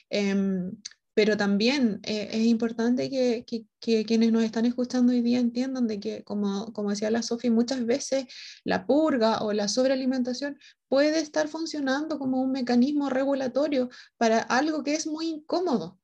[0.10, 0.72] Eh,
[1.14, 5.88] pero también eh, es importante que, que, que, quienes nos están escuchando hoy día entiendan
[5.88, 8.26] de que, como, como decía la Sofía, muchas veces
[8.64, 14.96] la purga o la sobrealimentación puede estar funcionando como un mecanismo regulatorio para algo que
[14.96, 16.00] es muy incómodo,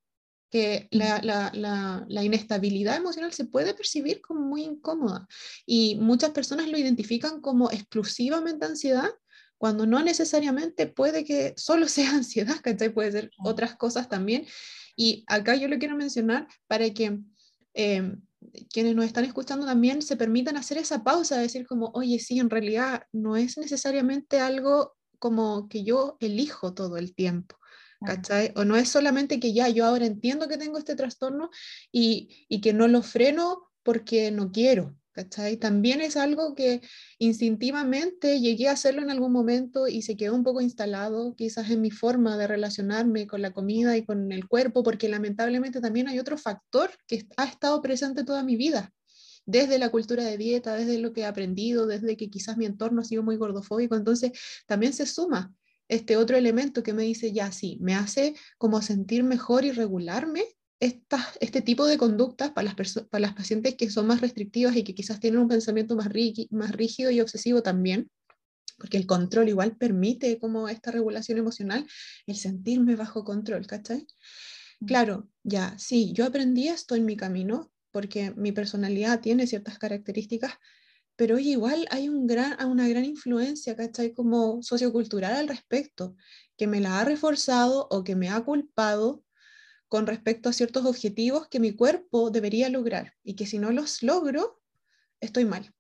[0.49, 5.27] que la, la, la, la, inestabilidad emocional se puede percibir como muy incómoda
[5.65, 9.09] y muchas personas lo identifican como exclusivamente ansiedad
[9.59, 12.89] cuando no necesariamente puede que solo sea ansiedad, ¿cachai?
[12.89, 14.47] Puede ser otras cosas también.
[14.95, 17.19] Y acá yo lo quiero mencionar para que
[17.73, 18.21] em,
[18.71, 22.49] quienes nos están escuchando también se permitan hacer esa pausa, decir como, oye, sí, en
[22.49, 27.58] realidad no es necesariamente algo como que yo elijo todo el tiempo.
[28.55, 31.49] O no es solamente que ya yo ahora entiendo que tengo este trastorno
[31.91, 35.57] y, y que no lo freno porque no quiero, ¿cachai?
[35.57, 36.81] También es algo que
[37.17, 41.81] instintivamente llegué a hacerlo en algún momento y se quedó un poco instalado quizás en
[41.81, 46.19] mi forma de relacionarme con la comida y con el cuerpo, porque lamentablemente también hay
[46.19, 48.93] otro factor que ha estado presente toda mi vida,
[49.45, 53.01] desde la cultura de dieta, desde lo que he aprendido, desde que quizás mi entorno
[53.01, 54.31] ha sido muy gordofóbico, entonces
[54.67, 55.53] también se suma
[55.89, 60.45] este otro elemento que me dice, ya sí, me hace como sentir mejor y regularme
[60.79, 64.95] este tipo de conductas para las, para las pacientes que son más restrictivas y que
[64.95, 66.07] quizás tienen un pensamiento más,
[66.51, 68.09] más rígido y obsesivo también,
[68.77, 71.85] porque el control igual permite como esta regulación emocional,
[72.27, 74.07] el sentirme bajo control, ¿cachai?
[74.79, 74.85] Mm.
[74.85, 80.53] Claro, ya, sí, yo aprendí esto en mi camino, porque mi personalidad tiene ciertas características,
[81.19, 84.13] pero igual hay un gran, una gran influencia, ¿cachai?
[84.13, 86.15] Como sociocultural al respecto,
[86.55, 89.25] que me la ha reforzado o que me ha culpado
[89.89, 94.01] con respecto a ciertos objetivos que mi cuerpo debería lograr y que si no los
[94.01, 94.61] logro,
[95.19, 95.75] estoy mal.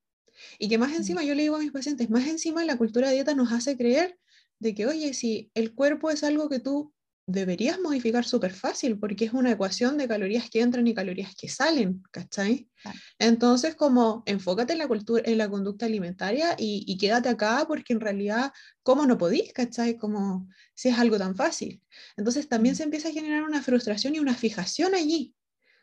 [0.57, 0.95] Y que más mm.
[0.95, 3.77] encima, yo le digo a mis pacientes, más encima la cultura de dieta nos hace
[3.77, 4.19] creer
[4.59, 6.93] de que, oye, si el cuerpo es algo que tú
[7.29, 11.47] deberías modificar súper fácil porque es una ecuación de calorías que entran y calorías que
[11.47, 12.67] salen, ¿cachai?
[13.19, 17.99] Entonces, como enfócate en la, cultura, en la conducta alimentaria y, quédate acá porque en
[17.99, 19.95] realidad, ¿cómo no podís, ¿cachai?
[19.95, 21.81] Como si es algo tan fácil.
[22.17, 22.77] Entonces también mm.
[22.77, 25.35] se empieza a generar una frustración y una fijación allí,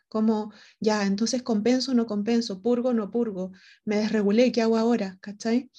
[0.09, 3.53] como, ya, entonces compenso o no compenso, purgo o no purgo,
[3.85, 5.17] me desregulé, ¿qué hago ahora?
[5.21, 5.71] ¿cachai?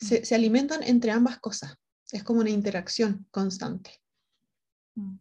[0.00, 0.24] Se, mm.
[0.24, 1.74] se alimentan entre ambas cosas,
[2.10, 4.01] es como una interacción constante.
[4.94, 5.16] Mm.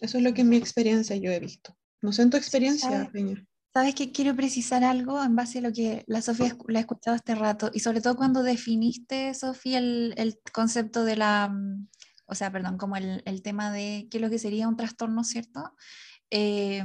[0.00, 1.76] Eso es lo que en mi experiencia yo he visto.
[2.00, 3.10] No sé en tu experiencia, ¿Sabes?
[3.10, 3.44] Peña.
[3.74, 7.16] Sabes que quiero precisar algo en base a lo que la Sofía la ha escuchado
[7.16, 11.88] este rato y sobre todo cuando definiste, Sofía, el, el concepto de la, mm,
[12.26, 15.22] o sea, perdón, como el, el, tema de qué es lo que sería un trastorno,
[15.22, 15.74] ¿cierto?
[16.30, 16.82] Eh,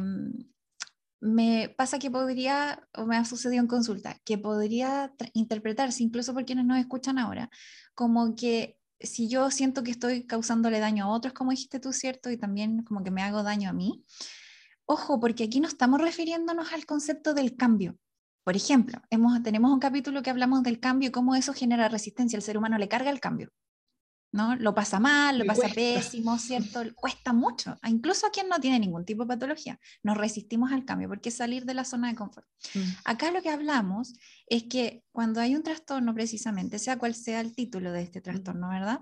[1.24, 6.46] me pasa que podría, o me ha sucedido en consulta, que podría interpretarse, incluso por
[6.46, 7.50] quienes nos escuchan ahora,
[7.96, 12.32] como que si yo siento que estoy causándole daño a otros, como dijiste tú, ¿cierto?
[12.32, 14.04] Y también como que me hago daño a mí.
[14.86, 17.98] Ojo, porque aquí no estamos refiriéndonos al concepto del cambio.
[18.44, 19.02] Por ejemplo,
[19.44, 22.36] tenemos un capítulo que hablamos del cambio y cómo eso genera resistencia.
[22.36, 23.52] El ser humano le carga el cambio.
[24.34, 24.56] ¿No?
[24.56, 26.82] Lo pasa mal, lo pasa pésimo, ¿cierto?
[26.96, 29.80] Cuesta mucho, incluso a quien no tiene ningún tipo de patología.
[30.02, 32.48] Nos resistimos al cambio porque es salir de la zona de confort.
[32.74, 32.80] Mm.
[33.06, 34.13] Acá lo que hablamos
[34.48, 38.69] es que cuando hay un trastorno precisamente, sea cual sea el título de este trastorno,
[38.69, 39.02] ¿verdad?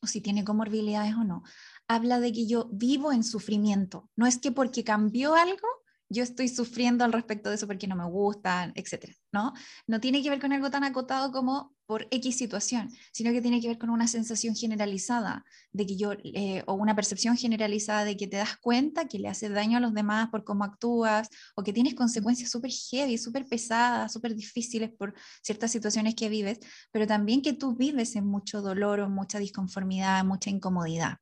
[0.00, 1.42] O si tiene comorbilidades o no,
[1.88, 4.10] habla de que yo vivo en sufrimiento.
[4.14, 5.66] No es que porque cambió algo,
[6.08, 9.52] yo estoy sufriendo al respecto de eso porque no me gustan, etcétera, ¿no?
[9.86, 13.60] No tiene que ver con algo tan acotado como por X situación, sino que tiene
[13.60, 18.16] que ver con una sensación generalizada de que yo, eh, o una percepción generalizada de
[18.16, 21.62] que te das cuenta que le haces daño a los demás por cómo actúas, o
[21.62, 26.58] que tienes consecuencias súper heavy, súper pesadas, súper difíciles por ciertas situaciones que vives,
[26.90, 31.18] pero también que tú vives en mucho dolor o mucha disconformidad, mucha incomodidad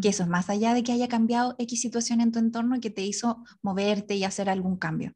[0.00, 2.90] que eso es más allá de que haya cambiado X situación en tu entorno que
[2.90, 5.14] te hizo moverte y hacer algún cambio.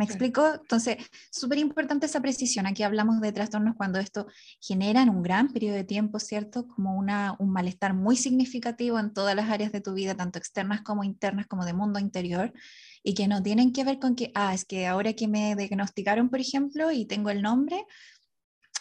[0.00, 0.54] ¿Me explico?
[0.54, 0.96] Entonces,
[1.30, 2.66] súper importante esa precisión.
[2.66, 6.66] Aquí hablamos de trastornos cuando esto genera en un gran periodo de tiempo, ¿cierto?
[6.66, 10.80] Como una, un malestar muy significativo en todas las áreas de tu vida, tanto externas
[10.80, 12.50] como internas, como de mundo interior,
[13.02, 16.30] y que no tienen que ver con que, ah, es que ahora que me diagnosticaron,
[16.30, 17.84] por ejemplo, y tengo el nombre,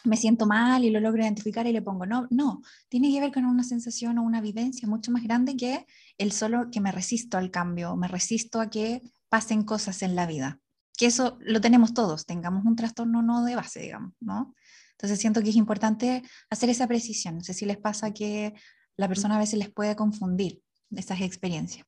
[0.04, 3.32] me siento mal y lo logro identificar y le pongo no, no, tiene que ver
[3.32, 5.86] con una sensación o una vivencia mucho más grande que
[6.18, 10.26] el solo que me resisto al cambio, me resisto a que pasen cosas en la
[10.26, 10.60] vida.
[10.98, 14.54] Que eso lo tenemos todos, tengamos un trastorno no de base, digamos, ¿no?
[14.92, 17.38] Entonces siento que es importante hacer esa precisión.
[17.38, 18.54] No sé si les pasa que
[18.98, 21.86] la persona a veces les puede confundir esas experiencias.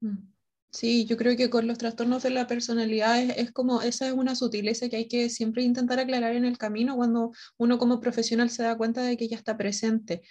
[0.00, 0.31] Mm.
[0.72, 4.34] Sí, yo creo que con los trastornos de la personalidad es, como, esa es una
[4.34, 8.62] sutileza que hay que siempre intentar aclarar en el camino cuando uno como profesional se
[8.62, 10.22] da cuenta de que ya está presente.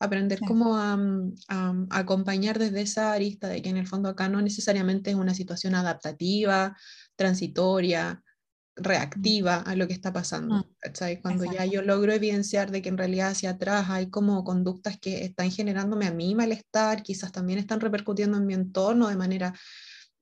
[0.00, 0.98] Aprender cómo a,
[1.90, 5.76] acompañar desde esa arista de que en el fondo acá no necesariamente es una situación
[5.76, 6.76] adaptativa,
[7.14, 8.20] transitoria,
[8.76, 10.56] reactiva a lo que está pasando.
[10.56, 14.98] Mm, cuando ya yo logro evidenciar de que en realidad hacia atrás hay como conductas
[14.98, 19.54] que están generándome a mí malestar, quizás también están repercutiendo en mi entorno de manera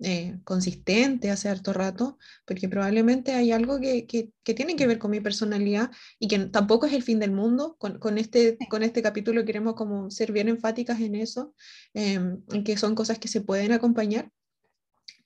[0.05, 5.11] eh, consistente hace harto rato, porque probablemente hay algo que, que, tiene que ver con
[5.11, 7.77] mi personalidad y que tampoco es el fin del mundo.
[7.79, 11.55] Con, con este, con este capítulo queremos como ser bien enfáticas en eso,
[11.95, 14.31] em, en que son cosas que se pueden acompañar,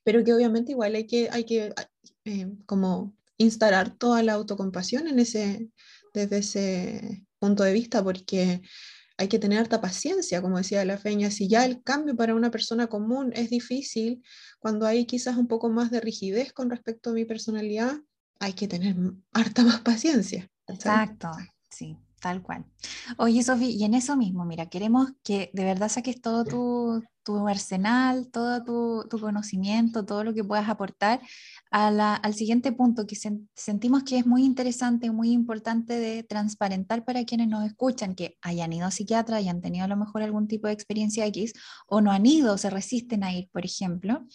[0.04, 1.72] pero que obviamente igual hay que, hay que
[2.24, 5.70] em, como instalar toda la autocompasión en ese,
[6.14, 8.62] desde ese punto de vista, porque
[9.18, 12.50] hay que tener harta paciencia, como decía la Feña, si ya el cambio para una
[12.50, 14.22] persona común es difícil,
[14.58, 17.96] cuando hay quizás un poco más de rigidez con respecto a mi personalidad,
[18.38, 18.96] hay que tener
[19.32, 20.50] harta más paciencia.
[20.66, 21.30] Exacto,
[21.70, 22.66] sí, tal cual.
[23.16, 27.48] Oye, Sofía, y en eso mismo, mira, queremos que de verdad saques todo tu, tu
[27.48, 31.20] arsenal, todo tu, tu, conocimiento, todo lo que puedas aportar
[31.70, 33.16] al siguiente punto que
[33.54, 38.72] sentimos que es muy interesante, muy importante de transparentar para quienes nos escuchan, que hayan
[38.72, 41.52] ido a psiquiatra, hayan tenido a lo mejor algún tipo de experiencia X
[41.86, 44.26] o no han ido, se resisten a ir, por ejemplo.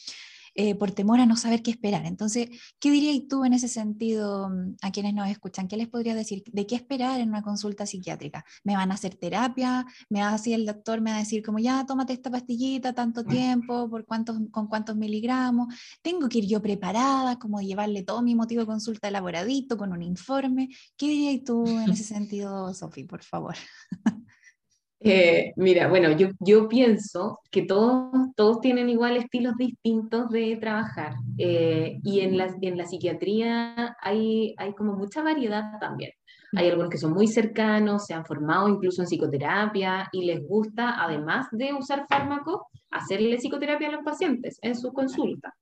[0.54, 2.06] Eh, por temor a no saber qué esperar.
[2.06, 5.68] Entonces, ¿qué dirías tú en ese sentido mm, a quienes nos escuchan?
[5.70, 6.44] ¿Qué les podría decir?
[6.52, 8.44] ¿De qué esperar en una consulta psiquiátrica?
[8.66, 9.86] ¿Me van a hacer terapia?
[10.10, 12.92] ¿Me va a decir el doctor, me va a decir como ya, tómate esta pastillita
[12.94, 15.74] tanto tiempo, por cuántos, con cuántos miligramos?
[16.02, 20.02] ¿Tengo que ir yo preparada, como llevarle todo mi motivo de consulta elaboradito, con un
[20.02, 20.68] informe?
[20.98, 23.56] ¿Qué dirías tú en ese sentido, Sofi, por favor?
[25.04, 32.00] Eh, mira, bueno, yo, pienso que todos, todos tienen igual estilos distintos de trabajar eh,
[32.04, 36.12] y en la, en la psiquiatría hay, hay como mucha variedad también.
[36.56, 41.02] Hay algunos que son muy cercanos, se han formado incluso en psicoterapia y les gusta,
[41.02, 42.62] además de usar fármacos,
[42.92, 45.56] hacerle psicoterapia a los pacientes en su consulta.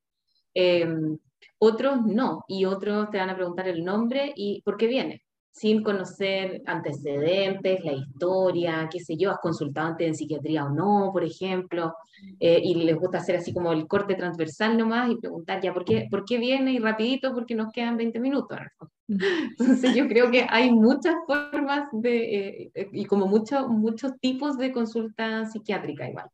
[0.53, 1.17] Em,
[1.59, 5.83] otros no, y otros te van a preguntar el nombre y por qué viene sin
[5.83, 11.23] conocer antecedentes, la historia, qué sé yo, has consultado antes en psiquiatría o no, por
[11.23, 11.93] ejemplo,
[12.39, 15.85] eh, y les gusta hacer así como el corte transversal nomás y preguntar ya por
[15.85, 18.59] qué, por qué viene y rapidito porque nos quedan 20 minutos.
[19.07, 24.71] Entonces yo creo que hay muchas formas de, eh, y como muchos muchos tipos de
[24.71, 26.29] consulta psiquiátrica igual.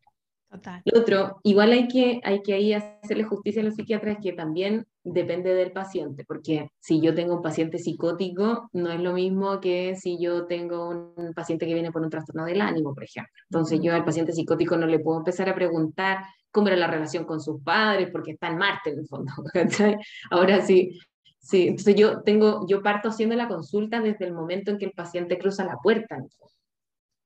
[0.85, 4.85] Lo otro, igual hay que, hay que ahí hacerle justicia a los psiquiatras que también
[5.05, 9.95] depende del paciente, porque si yo tengo un paciente psicótico, no es lo mismo que
[9.95, 13.31] si yo tengo un paciente que viene por un trastorno del ánimo, por ejemplo.
[13.49, 17.25] Entonces yo al paciente psicótico no le puedo empezar a preguntar cómo era la relación
[17.25, 19.31] con sus padres, porque está en Marte en el fondo.
[20.31, 20.99] Ahora sí,
[21.37, 24.93] sí, entonces yo tengo, yo parto haciendo la consulta desde el momento en que el
[24.93, 26.17] paciente cruza la puerta.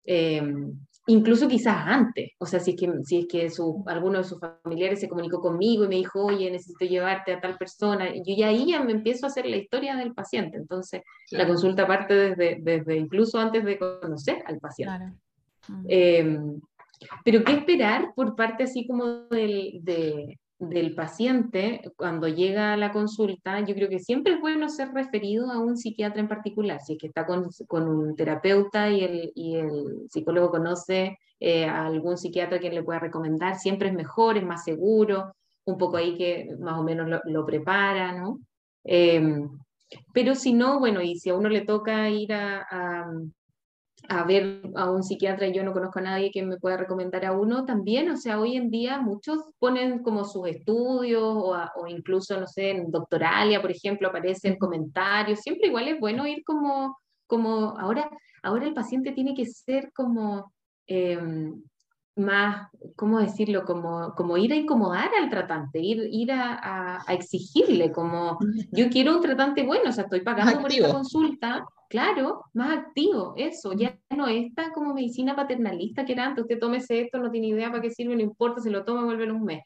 [0.03, 0.43] Eh,
[1.07, 4.39] incluso quizás antes, o sea, si es que, si es que su, alguno de sus
[4.39, 8.47] familiares se comunicó conmigo y me dijo, oye, necesito llevarte a tal persona, yo ya
[8.47, 12.57] ahí ya me empiezo a hacer la historia del paciente, entonces la consulta parte desde,
[12.61, 15.05] desde incluso antes de conocer al paciente.
[15.67, 15.85] Mm.
[15.87, 16.61] Em,
[17.23, 22.91] pero ¿qué esperar por parte así como del, de, del paciente cuando llega a la
[22.91, 26.93] consulta, yo creo que siempre es bueno ser referido a un psiquiatra en particular, si
[26.93, 31.85] es que está con, con un terapeuta y el, y el psicólogo conoce eh, a
[31.85, 36.17] algún psiquiatra que le pueda recomendar, siempre es mejor, es más seguro, un poco ahí
[36.17, 38.39] que más o menos lo, prepara, ¿no?
[38.83, 39.49] Em,
[40.13, 43.07] pero si no, bueno, y si a uno le toca ir a
[44.27, 47.33] ver a un psiquiatra y yo no conozco a nadie que me pueda recomendar a
[47.33, 52.39] uno también, o sea, hoy en día muchos ponen como sus estudios o, o incluso,
[52.39, 57.77] no sé, en Doctoralia, por ejemplo, aparecen comentarios, siempre igual es bueno ir como, como
[57.77, 58.09] ahora,
[58.41, 60.51] ahora el paciente tiene que ser como
[60.87, 61.61] em,
[62.19, 63.65] más, ¿cómo decirlo?
[63.65, 68.37] Como, como ir a incomodar al tratante, ir, ir a, a, exigirle, como
[68.71, 73.33] yo quiero un tratante bueno, o sea, estoy pagando por esta consulta, claro, más activo,
[73.37, 77.47] eso, ya no está como medicina paternalista que era antes, usted tómese esto, no tiene
[77.47, 79.63] idea para qué sirve, no importa, se lo toma, vuelve en un mes.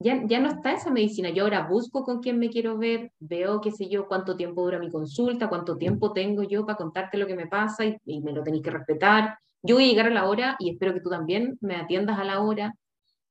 [0.00, 3.60] Ya, ya no está esa medicina, yo ahora busco con quién me quiero ver, veo,
[3.60, 7.26] qué sé yo, cuánto tiempo dura mi consulta, cuánto tiempo tengo yo para contarte lo
[7.26, 10.10] que me pasa y, y me lo tenéis que respetar, yo voy a llegar a
[10.10, 12.74] la hora y espero que tú también me atiendas a la hora,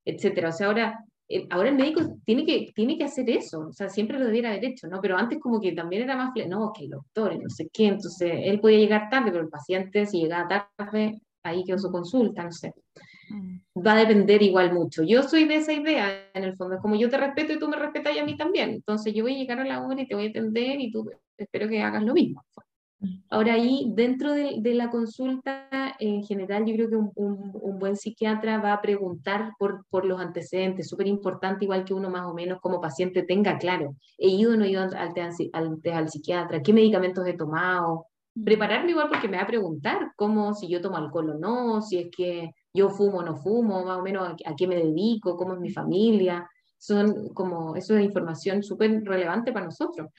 [0.06, 0.50] etcétera.
[0.50, 3.90] O sea, ahora, eh, ahora el médico tiene que, tiene que hacer eso, o sea,
[3.90, 5.02] siempre lo debiera haber hecho, ¿no?
[5.02, 8.32] Pero antes como que también era más, no, que el doctor, no sé qué, entonces
[8.44, 12.52] él podía llegar tarde, pero el paciente si llegaba tarde, ahí quedó su consulta, no
[12.52, 12.74] sé.
[13.30, 13.58] Mm.
[13.86, 15.04] Va a depender igual mucho.
[15.04, 17.68] Yo soy de esa idea, en el fondo, es como yo te respeto y tú
[17.68, 18.72] me respetas y a mí también.
[18.72, 21.10] Entonces yo voy a llegar a la hora y te voy a atender y tú
[21.38, 22.44] espero que hagas lo mismo.
[23.30, 25.68] Ahora ahí, dentro de, la consulta,
[26.00, 30.88] en general, yo creo que un, buen psiquiatra va a preguntar por, por los antecedentes,
[30.88, 34.56] súper importante, igual que uno más o menos como paciente tenga claro, he ido o
[34.56, 35.14] no he ido al,
[35.54, 38.08] al, psiquiatra, qué medicamentos he tomado,
[38.44, 42.00] prepararme igual porque me va a preguntar cómo, si yo tomo alcohol o no, si
[42.00, 45.54] es que yo fumo o no fumo, más o menos a, qué me dedico, cómo
[45.54, 46.50] es mi familia,
[46.80, 50.10] son como, eso es información súper relevante para nosotros.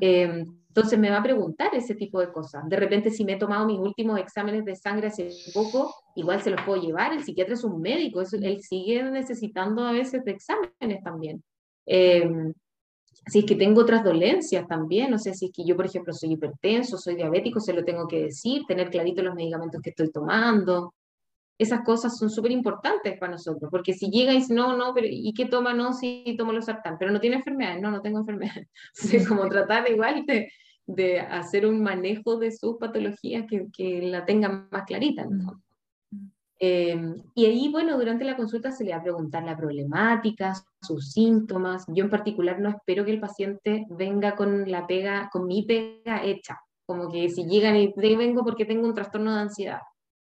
[0.00, 0.44] Eh,
[0.74, 2.66] entonces me va a preguntar ese tipo de cosas.
[2.66, 6.48] De repente, si me he tomado mis últimos exámenes de sangre hace poco, igual se
[6.48, 7.12] los puedo llevar.
[7.12, 11.44] El psiquiatra es un médico, él sigue necesitando a veces de exámenes también.
[11.84, 12.26] Eh,
[13.26, 16.14] si es que tengo otras dolencias también, o sea, si es que yo, por ejemplo,
[16.14, 20.10] soy hipertenso, soy diabético, se lo tengo que decir, tener clarito los medicamentos que estoy
[20.10, 20.94] tomando.
[21.58, 25.06] Esas cosas son súper importantes para nosotros, porque si llega y dice, no, no, pero
[25.10, 25.74] ¿y qué toma?
[25.74, 28.68] No, sí, tomo los sartán, pero no tiene enfermedades, no, no tengo enfermedades.
[29.24, 30.48] O como tratar igual de,
[30.86, 35.26] de hacer un manejo de sus patologías que, que la tengan más clarita.
[35.26, 35.62] ¿no?
[36.64, 41.10] Em, y ahí, bueno, durante la consulta se le va a preguntar la problemática, sus
[41.10, 41.84] síntomas.
[41.88, 46.22] Yo en particular no espero que el paciente venga con la pega, con mi pega
[46.24, 46.60] hecha.
[46.86, 49.80] Como que si llegan y vengo porque tengo un trastorno de ansiedad.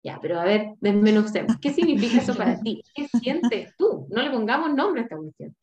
[0.04, 1.56] Ya, pero a ver, desmenucemos.
[1.60, 2.82] ¿Qué significa eso para ti?
[2.94, 4.06] ¿Qué sientes tú?
[4.10, 5.56] No le pongamos nombre a esta cuestión.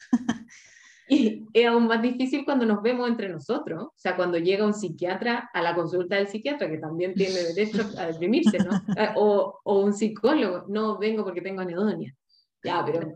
[1.08, 4.74] Y es aún más difícil cuando nos vemos entre nosotros, o sea, cuando llega un
[4.74, 8.78] psiquiatra a la consulta del psiquiatra, que también tiene derecho a deprimirse, ¿no?
[8.96, 12.16] Eh, o, o un psicólogo, no vengo porque tengo anedonia.
[12.64, 13.14] Ya, pero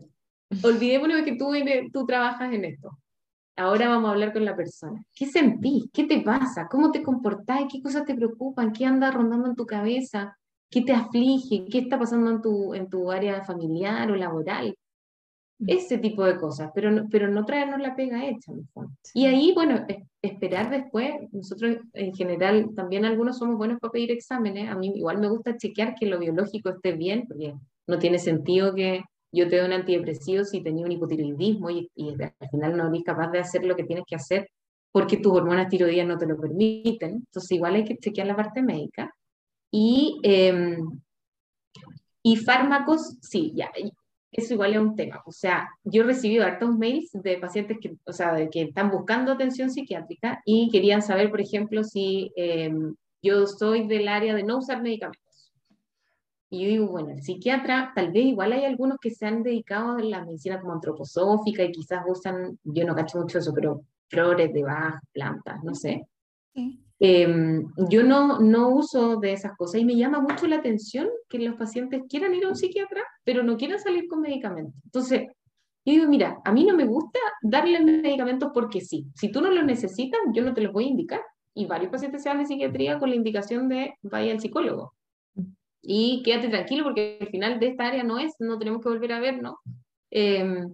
[0.62, 1.52] olvidémonos que tú,
[1.92, 2.98] tú trabajas en esto.
[3.56, 5.04] Ahora vamos a hablar con la persona.
[5.16, 5.86] ¿Qué sentís?
[5.94, 6.68] ¿Qué te pasa?
[6.70, 7.62] ¿Cómo te comportás?
[7.72, 8.74] ¿Qué cosas te preocupan?
[8.74, 10.38] ¿Qué anda rondando en tu cabeza?
[10.70, 11.66] ¿Qué te aflige?
[11.70, 14.76] ¿Qué está pasando en tu, en tu área familiar o laboral?
[15.68, 18.52] ese tipo de cosas, pero no, pero no traernos la pega hecha.
[19.14, 19.86] Y ahí, bueno,
[20.22, 25.20] esperar después, nosotros en general también algunos somos buenos para pedir exámenes, a mí igual
[25.20, 27.54] me gusta chequear que lo biológico esté bien, porque
[27.88, 31.90] no tiene sentido que yo te dé un antidepresivo si tenía un hipotiroidismo y,
[32.20, 34.50] al final no eres capaz de hacer lo que tienes que hacer
[34.92, 37.16] porque tus hormonas tiroideas no te lo permiten.
[37.16, 39.14] Entonces igual hay que chequear la parte médica.
[39.72, 41.02] Y, em,
[42.24, 43.72] y fármacos, sí, ya,
[44.32, 45.22] eso igual es un tema.
[45.26, 48.92] O sea, yo he recibido hartos mails de pacientes que, o sea, de que están
[48.92, 54.44] buscando atención psiquiátrica y querían saber, por ejemplo, si em, yo soy del área de
[54.44, 55.52] no usar medicamentos.
[56.50, 59.98] Y yo digo, bueno, el psiquiatra, tal vez igual hay algunos que se han dedicado
[59.98, 64.54] a la medicina como antroposófica y quizás usan, yo no cacho mucho eso, pero flores
[64.54, 66.08] de bajas, plantas, no sé.
[66.54, 66.85] Sí.
[67.00, 71.40] Em, yo no, no uso de esas cosas y me llama mucho la atención que
[71.40, 74.76] los pacientes quieran ir a un psiquiatra, pero no quieran salir con medicamentos.
[74.86, 75.28] Entonces,
[75.86, 79.06] yo digo, mira, a mí no me gusta darle medicamentos porque sí.
[79.14, 81.22] Si tú no los necesitas, yo no te los voy a indicar.
[81.54, 84.94] Y varios pacientes se van de psiquiatría con la indicación de vaya al psicólogo.
[85.82, 89.14] Y quédate tranquilo porque al final de esta área no es, no tenemos que volver
[89.14, 89.60] a ver, ¿no?
[90.10, 90.74] Em,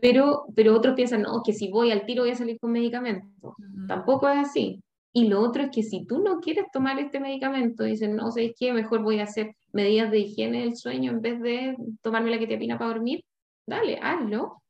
[0.00, 3.54] pero, pero otros piensan, no, que si voy al tiro voy a salir con medicamentos.
[3.86, 4.82] Tampoco es así.
[5.12, 8.54] Y lo otro es que si tú no quieres tomar este medicamento, dicen, no sé
[8.58, 12.38] qué, mejor voy a hacer medidas de higiene del sueño en vez de tomarme la
[12.38, 13.24] ketiapina para dormir,
[13.66, 14.62] dale, hazlo,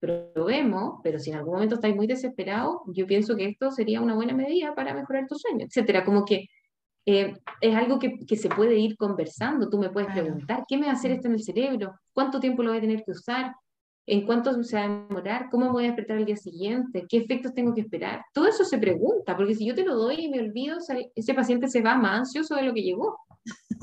[0.00, 4.14] probemos, pero si en algún momento estáis muy desesperados, yo pienso que esto sería una
[4.14, 6.04] buena medida para mejorar tu sueño, etcétera.
[6.04, 6.48] Como que
[7.06, 9.70] eh, es algo que, que, se puede ir conversando.
[9.70, 11.94] Tú me puedes preguntar, ¿qué me va a hacer esto en el cerebro?
[12.12, 13.54] ¿Cuánto tiempo lo voy a tener que usar?
[14.06, 17.54] En cuánto se va a demorar, cómo voy a despertar el día siguiente, qué efectos
[17.54, 18.22] tengo que esperar.
[18.34, 20.78] Todo eso se pregunta, porque si yo te lo doy y me olvido,
[21.14, 23.18] ese paciente se va más ansioso de lo que llegó.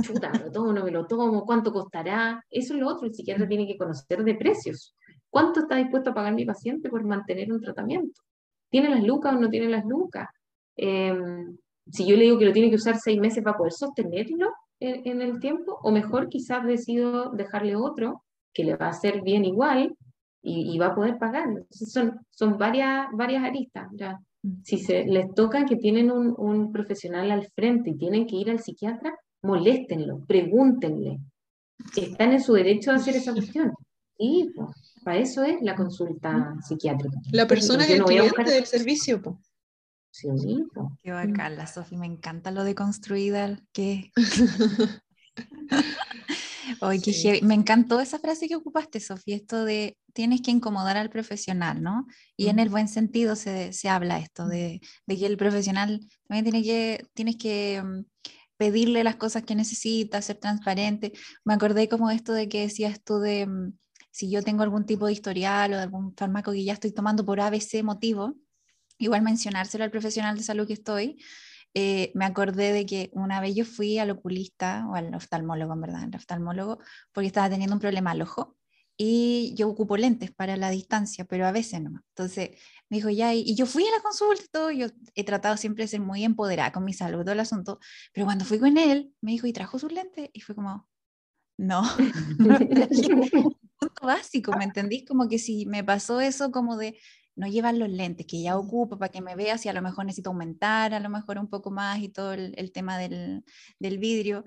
[0.03, 2.43] Chuta, me lo tomo, no me lo tomo, cuánto costará.
[2.49, 4.95] Eso es lo otro, el psiquiatra tiene que conocer de precios.
[5.30, 8.22] ¿Cuánto está dispuesto a pagar mi paciente por mantener un tratamiento?
[8.69, 10.28] ¿Tiene las lucas o no tiene las lucas?
[10.76, 11.57] Em,
[11.89, 15.07] si yo le digo que lo tiene que usar seis meses para poder sostenerlo en,
[15.07, 19.45] en el tiempo, o mejor quizás decido dejarle otro que le va a hacer bien
[19.45, 19.95] igual,
[20.41, 21.47] y, va a poder pagar.
[21.69, 23.87] son, son varias, varias aristas.
[23.93, 24.19] ¿ya?
[24.41, 24.61] Mm.
[24.63, 28.49] Si se les toca que tienen un, un, profesional al frente y tienen que ir
[28.49, 29.13] al psiquiatra,
[29.43, 31.19] moléstenlo, pregúntenle.
[31.95, 33.71] Están en su derecho a hacer esa cuestión.
[34.17, 34.69] Y pues,
[35.03, 36.61] para eso es la consulta mm.
[36.61, 37.17] psiquiátrica.
[37.31, 39.21] La persona que no cliente del servicio.
[39.21, 39.35] pues.
[40.11, 40.27] Sí,
[41.01, 44.11] Qué bacán, la Sofi, me encanta lo de construida, que
[46.82, 51.82] Oye, me encantó esa frase que ocupaste, Sofía, esto de tienes que incomodar al profesional,
[51.82, 52.05] ¿no?
[52.36, 56.43] Y en el buen sentido se, se habla esto, de, de, que el profesional también
[56.43, 58.03] tiene que, tienes que mm,
[58.57, 61.14] pedirle las cosas que necesita, ser transparente.
[61.45, 63.74] Me acordé como esto de que decías tú de mm,
[64.12, 67.26] si yo tengo algún tipo de historial o de algún fármaco que ya estoy tomando
[67.26, 68.36] por ABC motivo,
[68.97, 71.18] igual mencionárselo al profesional de salud que estoy,
[71.74, 75.82] eh, me acordé de que una vez yo fui al oculista o al oftalmólogo, en
[75.82, 76.80] verdad, al oftalmólogo,
[77.11, 78.57] porque estaba teniendo un problema al ojo
[78.97, 82.01] y yo ocupo lentes para la distancia, pero a veces no.
[82.09, 82.51] Entonces
[82.89, 85.86] me dijo, ya, y, yo fui a la consulta y todo, yo he tratado siempre
[85.86, 87.80] de ser muy empoderada con mi salud, todo el asunto,
[88.13, 90.30] pero cuando fui con él, me dijo, ¿y trajo sus lentes?
[90.34, 90.88] Y fue como,
[91.57, 91.84] no.
[94.01, 95.05] básico, ¿me entendís?
[95.07, 96.97] Como que si me pasó eso como de
[97.36, 100.05] no llevar los lentes que ya ocupo para que me vea si a lo mejor
[100.05, 103.43] necesito aumentar a lo mejor un poco más y todo el, tema del,
[103.79, 104.43] del, vidrio,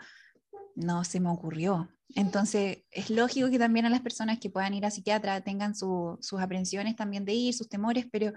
[0.75, 1.89] no se me ocurrió.
[2.15, 6.41] Entonces, es lógico que también a las personas que puedan ir a psiquiatra tengan sus
[6.41, 8.33] aprensiones también de ir, sus temores, pero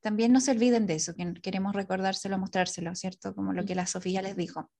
[0.00, 3.34] también no se olviden de eso, que queremos recordárselo, mostrárselo, ¿cierto?
[3.34, 4.70] Como lo que la Sofía les dijo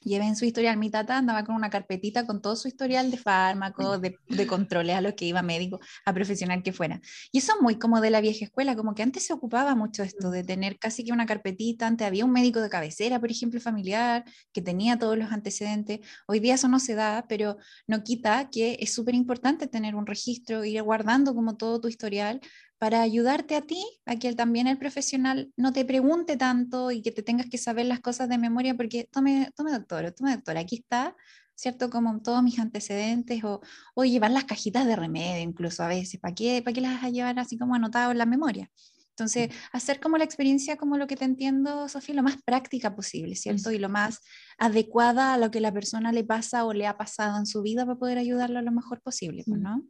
[0.00, 0.76] lleven su historial.
[0.76, 4.96] Mi tata andaba con una carpetita con todo su historial de fármacos, de, de, controles
[4.96, 7.00] a los que iba médico, a profesional que fuera.
[7.32, 10.30] Y eso muy como de la vieja escuela, como que antes se ocupaba mucho esto
[10.30, 11.86] de tener casi que una carpetita.
[11.86, 16.00] Antes había un médico de cabecera, por ejemplo, familiar, que tenía todos los antecedentes.
[16.26, 20.06] Hoy día eso no se da, pero no quita que es súper importante tener un
[20.06, 22.40] registro, ir guardando como todo tu historial
[22.80, 27.12] para ayudarte a ti, a que también el profesional no te pregunte tanto y que
[27.12, 30.76] te tengas que saber las cosas de memoria, porque tome, tome doctor, tome doctor, aquí
[30.76, 31.14] está,
[31.54, 31.90] ¿cierto?
[31.90, 33.60] Como todos mis antecedentes, o,
[33.94, 37.04] o llevar las cajitas de remedio incluso a veces, ¿para qué, ¿para qué las vas
[37.04, 38.70] a llevar así como anotado en la memoria?
[39.10, 43.36] Entonces, hacer como la experiencia, como lo que te entiendo, Sofía, lo más práctica posible,
[43.36, 43.72] ¿cierto?
[43.72, 44.20] Y lo más
[44.56, 47.84] adecuada a lo que la persona le pasa o le ha pasado en su vida
[47.84, 49.84] para poder ayudarlo lo mejor posible, pues, ¿no?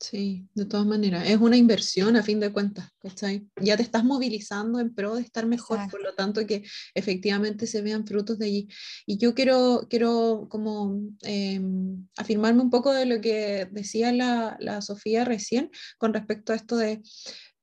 [0.00, 3.48] Sí, de todas maneras, es una inversión a fin de cuentas, ¿cachai?
[3.60, 6.62] Ya te estás movilizando en pro de estar mejor, por lo tanto que
[6.94, 8.68] efectivamente se vean frutos de allí.
[9.06, 14.82] Y yo quiero, quiero como em, afirmarme un poco de lo que decía la, la
[14.82, 17.02] Sofía recién con respecto a esto de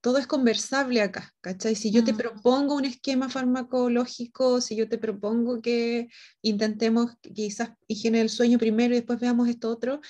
[0.05, 1.73] todo es conversable acá, ¿cachai?
[1.73, 2.17] Si yo te mm.
[2.17, 6.09] propongo un esquema farmacológico, si yo te propongo que
[6.43, 10.01] intentemos quizás higiene del sueño primero y después veamos esto otro,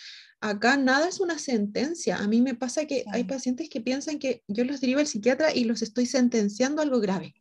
[0.41, 2.17] acá nada es una sentencia.
[2.17, 5.55] A mí me pasa que hay pacientes que piensan que yo los derivo al psiquiatra
[5.55, 7.33] y los estoy sentenciando algo grave.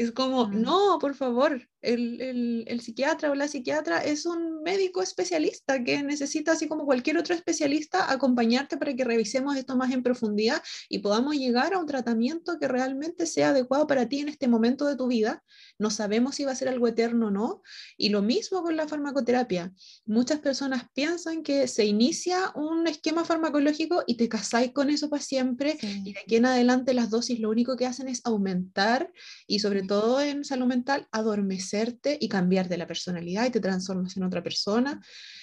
[0.00, 0.62] Es como, mm.
[0.62, 6.52] no, por favor, el, el, psiquiatra o la psiquiatra es un médico especialista que necesita,
[6.52, 11.36] así como cualquier otro especialista, acompañarte para que revisemos esto más en profundidad y podamos
[11.36, 15.06] llegar a un tratamiento que realmente sea adecuado para ti en este momento de tu
[15.06, 15.42] vida.
[15.78, 17.62] No sabemos si va a ser algo eterno o no.
[17.98, 19.72] Y lo mismo con la farmacoterapia.
[20.06, 25.22] Muchas personas piensan que se inicia un esquema farmacológico y te casáis con eso para
[25.22, 29.12] siempre y de aquí en adelante las dosis lo único que hacen es aumentar
[29.46, 34.16] y sobre todo en salud mental, adormecer y cambiar de la personalidad y te transformas
[34.16, 35.00] en otra persona.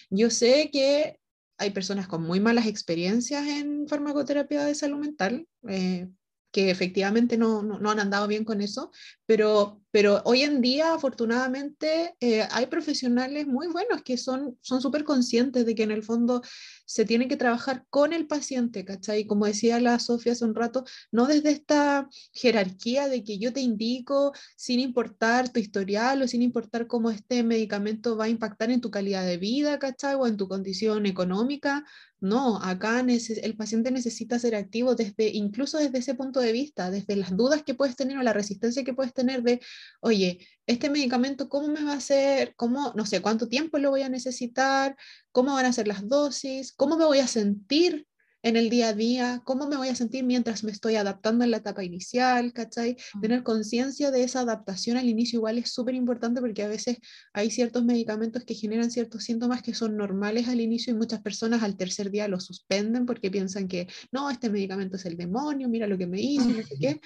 [0.09, 1.19] Yo sé que
[1.57, 6.07] hay personas con muy malas experiencias en farmacoterapia de salud mental, eh,
[6.53, 8.89] que efectivamente no, no, han andado bien con eso,
[9.25, 15.65] pero, pero hoy en día afortunadamente eh, hay profesionales muy buenos que son súper conscientes
[15.65, 16.41] de que en el fondo
[16.87, 19.27] se tiene que trabajar con el paciente, ¿cachai?
[19.27, 23.59] Como decía la Sofía hace un rato, no desde esta jerarquía de que yo te
[23.59, 28.81] indico sin importar tu historial o sin importar cómo este medicamento va a impactar en
[28.81, 30.15] tu calidad de vida, ¿cachai?
[30.15, 31.85] O en tu condición económica.
[32.19, 37.15] No, acá el paciente necesita ser activo desde, incluso desde ese punto de vista, desde
[37.15, 39.59] las dudas que puedes tener o la resistencia que puedes tener de,
[40.01, 42.53] oye, este medicamento, ¿cómo me va a hacer?
[42.55, 44.97] ¿Cómo, no sé, cuánto tiempo lo voy a necesitar?
[45.31, 46.73] ¿Cómo van a ser las dosis?
[46.73, 48.05] ¿Cómo me voy a sentir
[48.43, 49.41] en el día a día?
[49.45, 52.51] ¿Cómo me voy a sentir mientras me estoy adaptando en la etapa inicial?
[52.51, 52.97] ¿Cachai?
[53.21, 56.97] Tener conciencia de esa adaptación al inicio igual es súper importante porque a veces
[57.31, 61.63] hay ciertos medicamentos que generan ciertos síntomas que son normales al inicio y muchas personas
[61.63, 65.87] al tercer día lo suspenden porque piensan que no, este medicamento es el demonio, mira
[65.87, 67.01] lo que me hizo, no sé qué.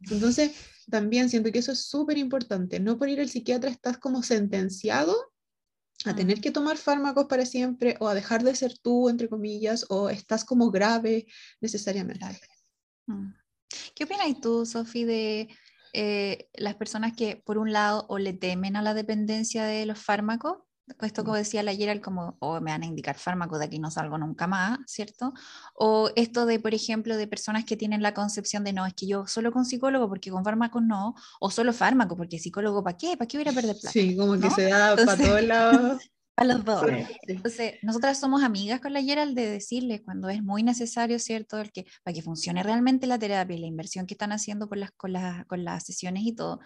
[0.00, 0.52] Entonces,
[0.90, 2.80] también siento que eso es súper importante.
[2.80, 5.14] No por ir al psiquiatra estás como sentenciado
[6.04, 9.86] a tener que tomar fármacos para siempre o a dejar de ser tú, entre comillas,
[9.88, 11.26] o estás como grave
[11.60, 12.38] necesariamente.
[13.06, 13.32] Mm.
[13.94, 15.48] ¿Qué opinas tú, Sofi, de
[15.92, 19.98] eh, las personas que, por un lado, o le temen a la dependencia de los
[19.98, 20.58] fármacos
[21.00, 23.90] esto como decía la ayer, como, o me van a indicar fármacos, de aquí no
[23.90, 25.32] salgo nunca más, ¿cierto?
[25.74, 29.06] O esto de, por ejemplo, de personas que tienen la concepción de, no, es que
[29.06, 33.16] yo solo con psicólogo, porque con fármacos no, o solo fármaco, porque psicólogo, ¿para qué?
[33.16, 33.90] ¿Para qué voy a perder plata?
[33.90, 36.02] Sí, como que se da para todos lados.
[36.36, 36.84] Para los dos.
[37.22, 41.58] Entonces, nosotras somos amigas con la Gerald de decirle cuando es muy necesario, ¿cierto?
[41.58, 44.80] El que, para que funcione realmente la terapia y la inversión que están haciendo con
[44.80, 46.60] las, con, las, con las sesiones y todo.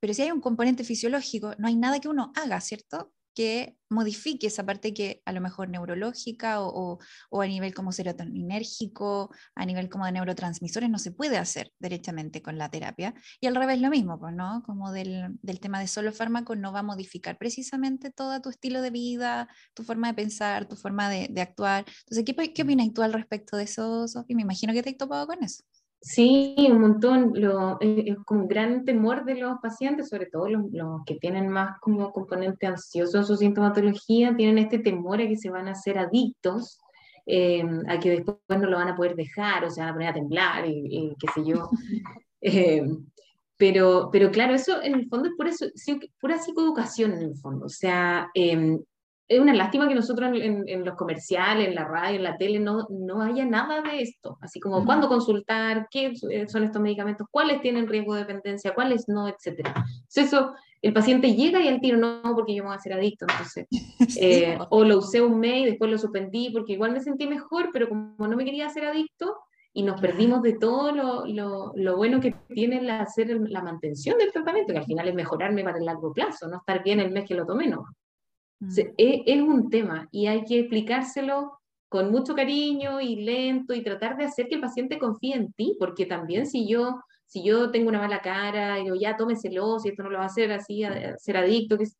[0.00, 3.12] Pero si hay un componente fisiológico, no hay nada que uno haga, ¿cierto?
[3.34, 6.98] Que modifique esa parte que a lo mejor neurológica o,
[7.30, 12.42] o, a nivel como serotoninérgico, a nivel como de neurotransmisores, no se puede hacer directamente
[12.42, 13.14] con la terapia.
[13.40, 14.62] Y al revés lo mismo, pues, ¿no?
[14.64, 18.82] Como del, del tema de solo fármaco no va a modificar precisamente todo tu estilo
[18.82, 21.84] de vida, tu forma de pensar, tu forma de, de actuar.
[22.00, 24.36] Entonces, ¿qué, ¿qué opinas tú al respecto de eso, Sofía?
[24.36, 25.64] Me imagino que te he topado con eso.
[26.04, 27.32] Sí, un montón.
[27.34, 31.48] Lo, eh, es como un gran temor de los pacientes, sobre todo los, que tienen
[31.48, 35.72] más como componente ansioso en su sintomatología, tienen este temor a que se van a
[35.72, 36.80] hacer adictos
[37.24, 40.08] eh, a que después no lo van a poder dejar o se van a poner
[40.08, 41.70] a temblar y, qué sé yo.
[42.44, 42.82] Eh,
[43.56, 45.52] pero, pero claro, eso en el fondo es pura,
[46.20, 47.66] pura psicoeducación en el fondo.
[47.66, 48.80] O sea, em,
[49.28, 52.86] es una lástima que nosotros en, los comerciales, en la radio, en la tele, no,
[52.90, 54.36] no haya nada de esto.
[54.40, 56.12] Así como cuándo consultar, qué
[56.48, 59.74] son estos medicamentos, cuáles tienen riesgo de dependencia, cuáles no, etcétera.
[59.76, 62.92] Entonces eso, el paciente llega y al tiro, no, porque yo me voy a hacer
[62.92, 63.66] adicto, entonces.
[64.20, 67.70] Eh, o lo usé un mes y después lo suspendí porque igual me sentí mejor,
[67.72, 69.36] pero como no me quería hacer adicto,
[69.72, 74.18] y nos perdimos de todo lo, lo, lo bueno que tiene el hacer la mantención
[74.18, 77.10] del tratamiento, que al final es mejorarme para el largo plazo, no estar bien el
[77.10, 77.86] mes que lo tomé, no.
[78.62, 78.68] Mm.
[78.96, 81.58] es, un tema y hay que explicárselo
[81.88, 85.76] con mucho cariño y lento y tratar de hacer que el paciente confíe en ti,
[85.80, 89.88] porque también si yo, si yo tengo una mala cara y digo, ya tómeselo, si
[89.88, 91.98] esto no lo va a hacer así, a, ser adicto, que es,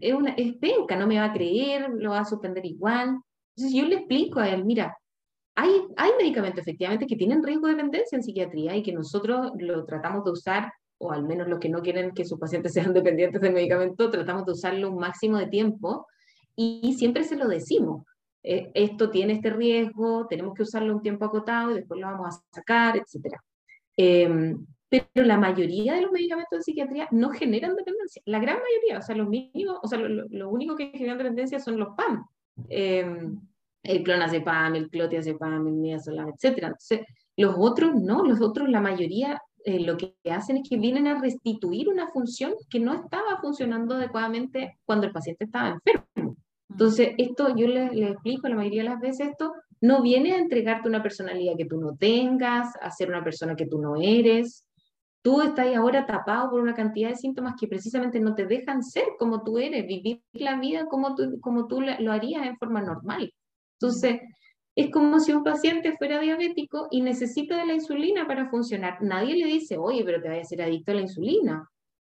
[0.00, 3.20] es, una, es penca, no me va a creer, lo va a suspender igual.
[3.56, 4.96] Entonces yo le explico a él, mira,
[5.54, 9.84] hay, hay medicamentos efectivamente que tienen riesgo de dependencia en psiquiatría y que nosotros lo
[9.84, 10.72] tratamos de usar
[11.02, 14.46] o al menos los que no quieren que sus pacientes sean dependientes del medicamento, tratamos
[14.46, 16.06] de usarlo un máximo de tiempo
[16.54, 18.04] y siempre se lo decimos.
[18.42, 22.36] Eh, esto tiene este riesgo, tenemos que usarlo un tiempo acotado y después lo vamos
[22.36, 23.34] a sacar, etc.
[23.96, 28.22] Em, pero la mayoría de los medicamentos de psiquiatría no generan dependencia.
[28.26, 31.60] La gran mayoría, o sea, los mínimos, o sea, lo, lo único que generan dependencia
[31.60, 32.26] son los PAM.
[32.68, 33.06] Eh,
[33.82, 36.58] el clonazepam, el clotiazepam, el midazolam, etc.
[36.58, 37.00] Entonces,
[37.36, 41.20] los otros no, los otros, la mayoría eh, lo que hacen es que vienen a
[41.20, 46.36] restituir una función que no estaba funcionando adecuadamente cuando el paciente estaba enfermo.
[46.68, 50.38] Entonces, esto yo le, le, explico la mayoría de las veces, esto no viene a
[50.38, 54.66] entregarte una personalidad que tú no tengas, a ser una persona que tú no eres.
[55.22, 59.04] Tú estás ahora tapado por una cantidad de síntomas que precisamente no te dejan ser
[59.18, 63.32] como tú eres, vivir la vida como tú, como tú lo harías en forma normal.
[63.78, 64.20] Entonces,
[64.76, 69.02] es como si un paciente fuera diabético y necesita de la insulina para funcionar.
[69.02, 71.68] Nadie le dice, oye, pero te vayas a ser adicto a la insulina.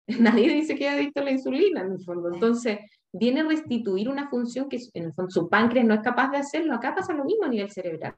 [0.20, 2.34] Nadie dice que es adicto a la insulina, en el fondo.
[2.34, 2.80] Entonces,
[3.12, 6.38] viene a restituir una función que en el fondo su páncreas no es capaz de
[6.38, 6.74] hacerlo.
[6.74, 8.16] Acá pasa lo mismo a nivel cerebral.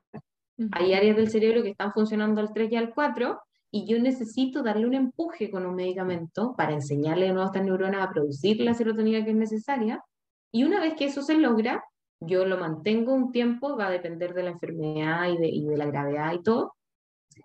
[0.72, 4.64] Hay áreas del cerebro que están funcionando al 3 y al 4 y yo necesito
[4.64, 9.24] darle un empuje con un medicamento para enseñarle a nuevas neuronas a producir la serotonina
[9.24, 10.04] que es necesaria.
[10.52, 11.84] Y una vez que eso se logra,
[12.20, 15.78] yo lo mantengo un tiempo, va a depender de la enfermedad y de, y de
[15.78, 16.74] la gravedad y todo,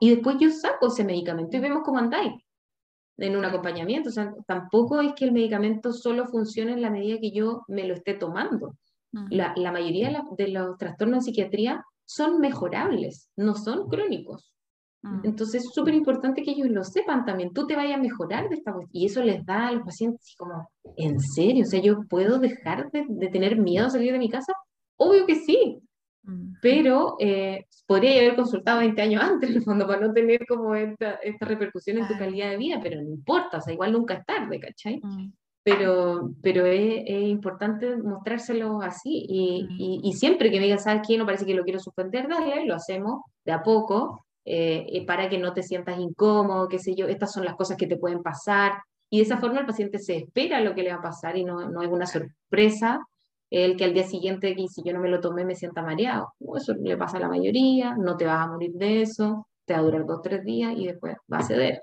[0.00, 2.32] y después yo saco ese medicamento y vemos cómo andáis
[3.18, 4.08] en un acompañamiento.
[4.08, 7.84] O sea, tampoco es que el medicamento solo funcione en la medida que yo me
[7.86, 8.76] lo esté tomando.
[9.28, 14.54] La, la, mayoría de, los trastornos en psiquiatría son mejorables, no son crónicos.
[15.24, 17.52] Entonces es súper importante que ellos lo sepan también.
[17.52, 19.02] Tú te vayas a mejorar de esta cuestión.
[19.02, 21.64] Y eso les da a los pacientes como, ¿en serio?
[21.64, 24.52] O sea, ¿yo puedo dejar de, de tener miedo a salir de mi casa?
[24.96, 25.82] Obvio que sí.
[26.60, 30.74] Pero eh, podría haber consultado 20 años antes, en el fondo, para no tener como
[30.74, 34.14] esta, esta repercusión en tu calidad de vida, pero no importa, o sea, igual nunca
[34.14, 35.00] es tarde, ¿cachai?
[35.02, 35.32] Mm.
[35.64, 41.02] Pero, pero es, es, importante mostrárselo así y, y, y, siempre que me digas, ¿sabes
[41.06, 41.16] qué?
[41.16, 45.38] No parece que lo quiero suspender, dale, lo hacemos de a poco, eh, para que
[45.38, 48.72] no te sientas incómodo, qué sé yo, estas son las cosas que te pueden pasar.
[49.10, 51.44] Y de esa forma el paciente se espera lo que le va a pasar y
[51.44, 53.00] no, no es una sorpresa
[53.50, 56.32] el que al día siguiente, si yo no me lo tomé, me sienta mareado.
[56.56, 59.80] Eso le pasa a la mayoría, no te vas a morir de eso, te va
[59.80, 61.82] a durar dos o tres días y después va a ceder.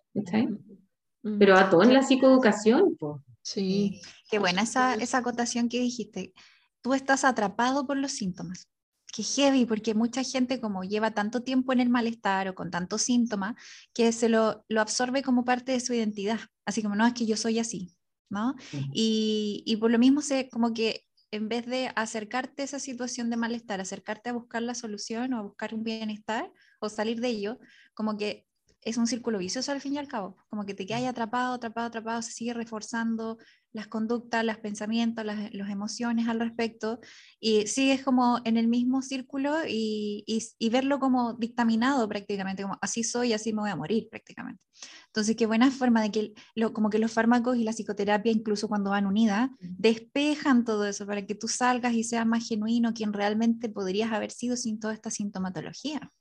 [1.22, 2.96] Pero a todo en la psicoeducación.
[3.00, 3.22] Pues.
[3.44, 4.02] Sí.
[4.32, 6.34] Qué buena esa, esa acotación que dijiste.
[6.82, 8.68] Tú estás atrapado por los síntomas
[9.12, 13.02] que heavy, porque mucha gente como lleva tanto tiempo en el malestar o con tantos
[13.02, 13.56] síntomas,
[13.94, 17.26] que se lo, lo absorbe como parte de su identidad, así como, no, es que
[17.26, 17.96] yo soy así,
[18.30, 18.56] ¿no?
[18.94, 23.30] y, y, por lo mismo se, como que en vez de acercarte a esa situación
[23.30, 27.30] de malestar, acercarte a buscar la solución o a buscar un bienestar o salir de
[27.30, 27.60] ello,
[27.94, 28.48] como que
[28.82, 31.88] es un círculo vicioso al fin y al cabo, como que te quedas atrapado, atrapado,
[31.88, 33.38] atrapado, se sigue reforzando
[33.72, 37.00] las conductas, los pensamientos, las, emociones al respecto,
[37.40, 43.04] y sigues como en el mismo círculo y, y, verlo como dictaminado prácticamente, como así
[43.04, 44.64] soy, así me voy a morir prácticamente.
[45.08, 48.68] Entonces, qué buena forma de que, lo, como que los fármacos y la psicoterapia, incluso
[48.68, 53.14] cuando van unidas, despejan todo eso para que tú salgas y seas más genuino quien
[53.14, 56.12] realmente podrías haber sido sin toda esta sintomatología.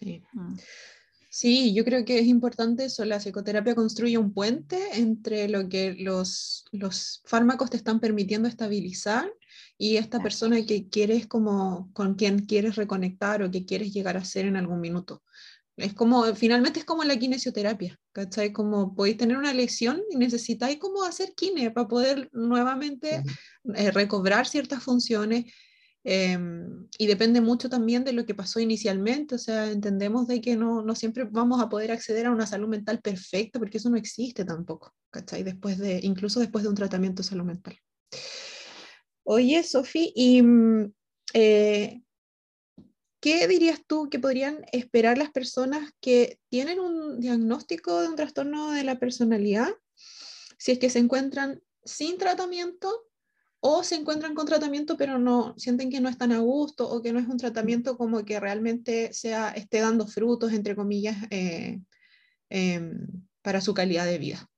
[0.00, 0.22] Sí.
[0.32, 0.56] Mm.
[1.40, 5.94] Sí, yo creo que es importante eso, la psicoterapia construye un puente entre lo que
[5.94, 9.32] los, los fármacos te están permitiendo estabilizar
[9.78, 14.24] y esta persona que quieres como con quien quieres reconectar o que quieres llegar a
[14.24, 15.22] ser en algún minuto.
[15.76, 18.52] Es como, finalmente es como la kinesioterapia, ¿cachai?
[18.52, 23.22] Como podéis tener una lesión y necesitáis como hacer kine para poder nuevamente
[23.76, 25.44] eh, recobrar ciertas funciones
[26.10, 30.56] Em, y depende mucho también de lo que pasó inicialmente, o sea, entendemos de que
[30.56, 33.98] no, no, siempre vamos a poder acceder a una salud mental perfecta, porque eso no
[33.98, 35.42] existe tampoco, ¿cachai?
[35.42, 37.78] Después de, incluso después de un tratamiento de salud mental.
[39.22, 40.94] Oye, Sofi, ¿y mm,
[41.34, 42.00] eh,
[43.20, 48.70] qué dirías tú que podrían esperar las personas que tienen un diagnóstico de un trastorno
[48.70, 49.74] de la personalidad
[50.56, 53.07] si es que se encuentran sin tratamiento
[53.60, 57.12] o se encuentran con tratamiento pero no sienten que no están a gusto o que
[57.12, 61.80] no es un tratamiento como que realmente sea, esté dando frutos, entre comillas, eh,
[62.50, 63.06] em,
[63.42, 64.48] para su calidad de vida.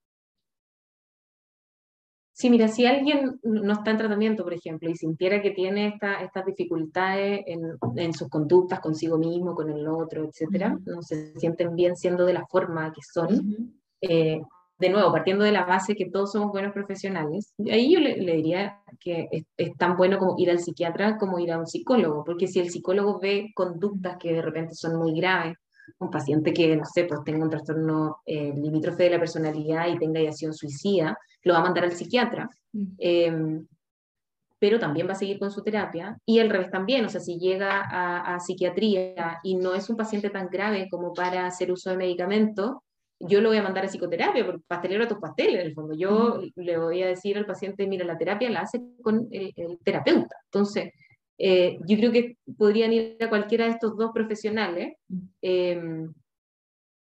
[2.33, 6.23] Sí, mira, si alguien no está en tratamiento, por ejemplo, y sintiera que tiene esta,
[6.23, 11.75] estas dificultades en, en, sus conductas consigo mismo, con el otro, etcétera, no se sienten
[11.75, 13.75] bien siendo de la forma que son,
[14.81, 18.81] de nuevo, partiendo de la base que todos somos buenos profesionales, ahí yo le, diría
[18.99, 22.59] que es, tan bueno como ir al psiquiatra como ir a un psicólogo, porque si
[22.59, 25.55] el psicólogo ve conductas que de repente son muy graves,
[25.99, 29.99] un paciente que, no sé, pues tenga un trastorno eh, limítrofe de la personalidad y
[29.99, 32.49] tenga ideación suicida, lo va a mandar al psiquiatra.
[32.73, 32.85] Mm.
[32.97, 33.67] Em,
[34.57, 37.37] pero también va a seguir con su terapia, y al revés también, o sea, si
[37.37, 41.91] llega a, a psiquiatría y no es un paciente tan grave como para hacer uso
[41.91, 42.77] de medicamentos,
[43.27, 45.95] yo lo voy a mandar a psicoterapia, porque pastelero a tus pasteles, en el fondo.
[45.95, 49.53] Yo le voy a decir al paciente, mira, la terapia la hace con el,
[49.83, 50.35] terapeuta.
[50.45, 50.91] Entonces,
[51.37, 54.95] eh, yo creo que podrían ir a cualquiera de estos dos profesionales.
[55.41, 56.13] Em,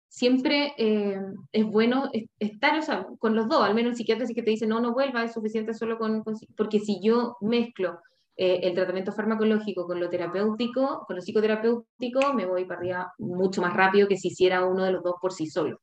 [0.09, 1.21] siempre eh,
[1.53, 4.51] es bueno estar o sea, con los dos, al menos el psiquiatra sí que te
[4.51, 6.23] dice, no, no vuelva, es suficiente solo con,
[6.57, 7.99] porque si yo mezclo
[8.37, 13.61] eh, el tratamiento farmacológico con lo terapéutico, con lo psicoterapéutico, me voy para arriba mucho
[13.61, 15.81] más rápido que si hiciera uno de los dos por sí solo.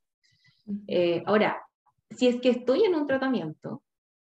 [0.88, 1.62] Eh, ahora,
[2.10, 3.82] si es que estoy en un tratamiento,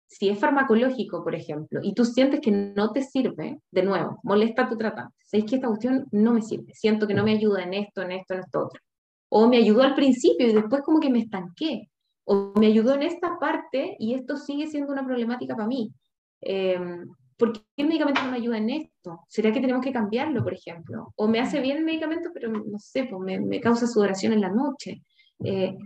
[0.06, 4.62] si es farmacológico, por ejemplo, y tú sientes que no te sirve, de nuevo, molesta
[4.62, 5.14] a tu tratante.
[5.24, 8.12] Sabes que esta cuestión no me sirve, siento que no me ayuda en esto, en
[8.12, 8.80] esto, en esto otro.
[9.28, 11.90] O me ayudó al principio y después como que me estanqué.
[12.24, 15.92] O me ayudó en esta parte y esto sigue siendo una problemática para mí.
[16.40, 16.78] Eh,
[17.36, 19.20] ¿Por qué el medicamento no me ayuda en esto?
[19.28, 21.12] ¿Será que tenemos que cambiarlo, por ejemplo?
[21.16, 24.40] O me hace bien el medicamento, pero no sé, pues me, me causa sudoración en
[24.40, 25.02] la noche.
[25.42, 25.76] Eh,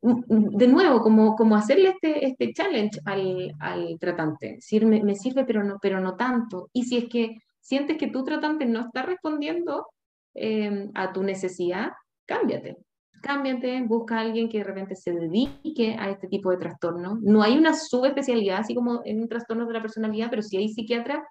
[0.00, 5.64] de nuevo, como, como hacerle este, este challenge al, al tratante, si me, sirve pero
[5.64, 6.68] no, pero no tanto.
[6.72, 9.86] Y si es que sientes que tu tratante no está respondiendo
[10.34, 11.92] em, a tu necesidad,
[12.26, 12.76] cámbiate.
[13.20, 17.18] Cámbiate, busca a alguien que de repente se dedique a este tipo de trastorno.
[17.20, 20.68] No hay una subespecialidad, así como en un trastorno de la personalidad, pero sí hay
[20.68, 21.24] psiquiatras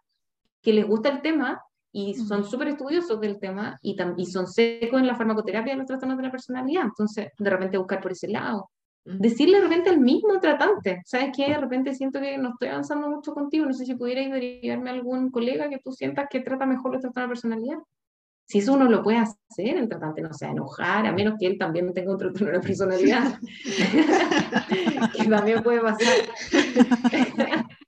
[0.62, 1.62] que les gusta el tema
[1.92, 5.88] y son súper estudiosos del tema y, y son secos en la farmacoterapia de los
[5.88, 6.84] trastornos de la personalidad.
[6.84, 8.70] Entonces, de repente buscar por ese lado.
[9.06, 11.48] Decirle de repente al mismo tratante, ¿sabes qué?
[11.48, 14.94] De repente siento que no estoy avanzando mucho contigo, no sé si pudierais derivarme a
[14.94, 17.78] algún colega que tú sientas que trata mejor los trastornos de la personalidad.
[18.46, 21.36] Si eso uno lo puede hacer, el tratante no se va a enojar, a menos
[21.40, 23.40] que él también tenga un trastorno de la personalidad,
[25.18, 26.08] que también puede pasar.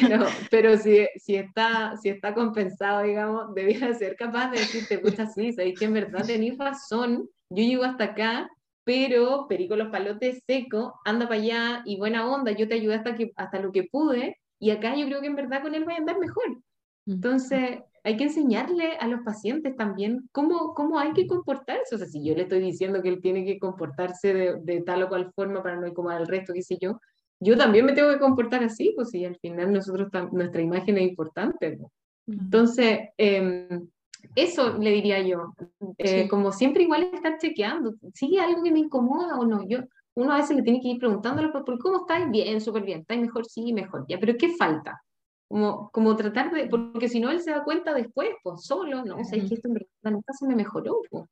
[0.00, 5.26] Pero, pero si, si, está, si está compensado, digamos, debiera ser capaz de decirte, pucha,
[5.26, 8.50] sí, sabéis que en verdad tenéis razón, yo llego hasta acá,
[8.84, 13.14] pero perico los palotes seco, anda para allá y buena onda, yo te ayudé hasta,
[13.14, 15.94] que, hasta lo que pude, y acá yo creo que en verdad con él voy
[15.94, 16.60] a andar mejor.
[17.06, 21.94] Entonces, hay que enseñarle a los pacientes también cómo, cómo hay que comportarse.
[21.94, 25.02] O sea, si yo le estoy diciendo que él tiene que comportarse de, de tal
[25.02, 27.00] o cual forma para no incomodar al resto, qué sé yo,
[27.40, 31.08] yo también me tengo que comportar así, pues si al final nosotros, nuestra imagen es
[31.08, 31.78] importante.
[32.26, 33.88] Entonces, em,
[34.34, 35.54] eso le diría yo,
[35.98, 39.66] eh, como siempre igual estar chequeando, ¿sigue algo que me incomoda o no?
[39.68, 39.78] Yo,
[40.14, 42.28] uno a veces le tiene que ir preguntándole, ¿por cómo estáis?
[42.30, 43.46] Bien, súper bien, ¿estáis mejor?
[43.46, 45.00] Sí, mejor, ya, pero ¿qué falta?
[45.46, 49.16] Como, como tratar de, porque si no él se da cuenta después, pues solo, no,
[49.16, 51.00] o sea, es que esto en verdad nunca se me mejoró.
[51.08, 51.24] Pues.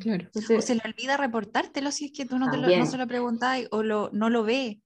[0.00, 0.28] Claro.
[0.34, 3.06] o se le olvida reportártelo si es que tú no, te lo, no se lo
[3.06, 4.80] preguntas o lo, no lo ve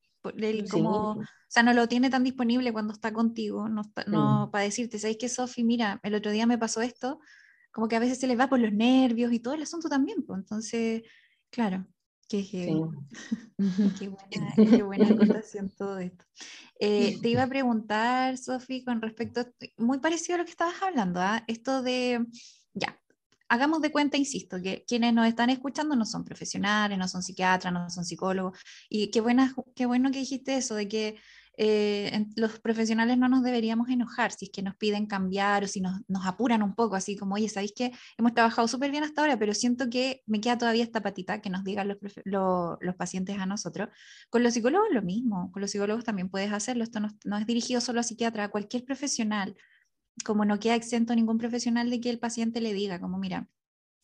[0.71, 4.99] como, o sea, no lo tiene tan disponible cuando está contigo, no, no para decirte,
[4.99, 5.65] ¿sabes qué, Sofi?
[5.65, 7.21] Mira, el otro día me pasó esto,
[7.73, 10.25] como que a veces se les va por los nervios y todo el asunto también,
[10.25, 11.03] pues, entonces,
[11.51, 11.87] claro,
[12.29, 12.67] qué, qué,
[14.09, 16.25] buena, qué buena acotación todo esto.
[16.81, 19.47] Eh, te iba a preguntar, Sofi, con respecto,
[19.77, 21.45] muy parecido a lo que estabas hablando, ¿ah?
[21.47, 22.25] esto de,
[23.49, 27.73] hagamos de cuenta, insisto, que quienes nos están escuchando no son profesionales, no son psiquiatras,
[27.73, 31.17] no son psicólogos, y qué, buena, qué bueno que dijiste eso, de que
[31.57, 35.81] eh, los profesionales no nos deberíamos enojar si es que nos piden cambiar o si
[35.81, 39.21] nos, nos apuran un poco, así como, oye, ¿sabéis que hemos trabajado súper bien hasta
[39.21, 41.99] ahora, pero siento que me queda todavía esta patita que nos digan los,
[42.81, 43.89] los pacientes a nosotros?
[44.31, 47.47] Con los psicólogos lo mismo, con los psicólogos también puedes hacerlo, esto no, no es
[47.47, 49.55] dirigido solo a psiquiatra, a cualquier profesional
[50.25, 53.49] como no queda exento ningún profesional de que el paciente le diga, como mira,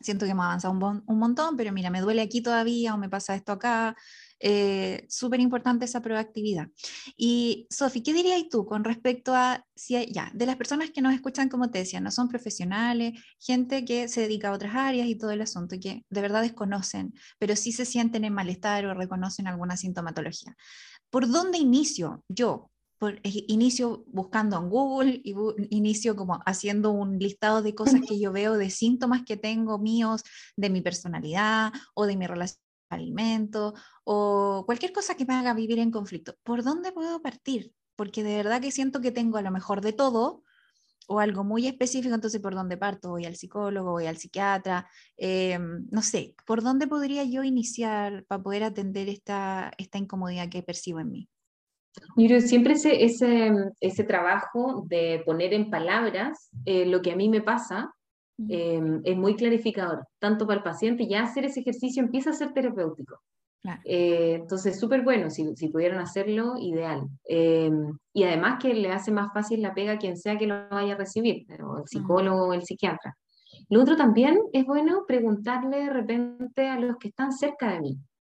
[0.00, 3.08] siento que hemos avanzado un, un montón, pero mira, me duele aquí todavía o me
[3.08, 3.96] pasa esto acá.
[4.42, 6.68] Eh, Súper importante esa proactividad.
[7.16, 11.12] Y Sofi, ¿qué dirías tú con respecto a, si ya, de las personas que nos
[11.12, 15.16] escuchan, como te decía, no son profesionales, gente que se dedica a otras áreas y
[15.16, 19.46] todo el asunto, que de verdad desconocen, pero sí se sienten en malestar o reconocen
[19.46, 20.56] alguna sintomatología?
[21.10, 25.34] ¿Por dónde inicio yo por, inicio buscando en Google y
[25.70, 30.22] inicio como haciendo un listado de cosas que yo veo, de síntomas que tengo míos,
[30.54, 33.74] de mi personalidad o de mi relación con alimento
[34.04, 36.34] o cualquier cosa que me haga vivir en conflicto.
[36.42, 37.72] ¿Por dónde puedo partir?
[37.96, 40.42] Porque de verdad que siento que tengo a lo mejor de todo
[41.08, 44.86] o algo muy específico, entonces por dónde parto, voy al psicólogo, voy al psiquiatra,
[45.16, 50.62] em, no sé, ¿por dónde podría yo iniciar para poder atender esta, esta incomodidad que
[50.62, 51.28] percibo en mí?
[52.16, 57.28] Miro, siempre ese, ese, ese, trabajo de poner en palabras eh, lo que a mí
[57.28, 57.92] me pasa
[58.48, 62.52] em, es muy clarificador, tanto para el paciente, ya hacer ese ejercicio empieza a ser
[62.52, 63.20] terapéutico.
[63.84, 67.06] Eh, entonces, súper bueno, si, si, pudieran hacerlo, ideal.
[67.24, 70.68] Em, y además que le hace más fácil la pega a quien sea que lo
[70.70, 73.14] vaya a recibir, el psicólogo o el psiquiatra.
[73.68, 77.98] Lo otro también es bueno preguntarle de repente a los que están cerca de mí.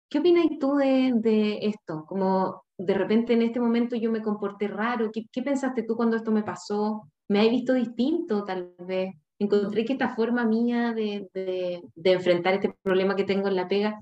[0.08, 2.04] ¿Qué opinas tú de, de esto?
[2.06, 6.16] Como de repente en este momento yo me comporté raro, ¿qué, qué pensaste tú cuando
[6.16, 7.02] esto me pasó?
[7.28, 9.14] ¿Me has visto distinto tal vez?
[9.38, 13.68] Encontré que esta forma mía de, de, de, enfrentar este problema que tengo en la
[13.68, 14.00] pega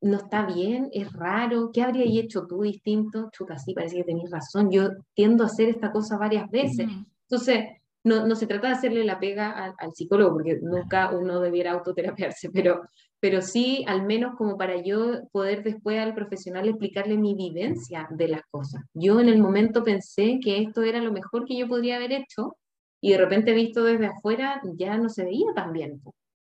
[0.00, 3.28] no está bien, es raro, ¿qué habrías hecho tú distinto?
[3.32, 6.88] Chuta, sí, parece que tenéis razón, yo tiendo a hacer esta cosa varias veces.
[7.28, 7.64] Entonces,
[8.04, 11.72] no, no, se trata de hacerle la pega al, al, psicólogo, porque nunca uno debiera
[11.72, 12.82] autoterapiarse, pero,
[13.20, 18.28] pero sí, al menos como para yo poder después al profesional explicarle mi vivencia de
[18.28, 18.82] las cosas.
[18.94, 22.56] Yo en el momento pensé que esto era lo mejor que yo podría haber hecho
[23.00, 26.00] y de repente visto desde afuera ya no se veía tan bien.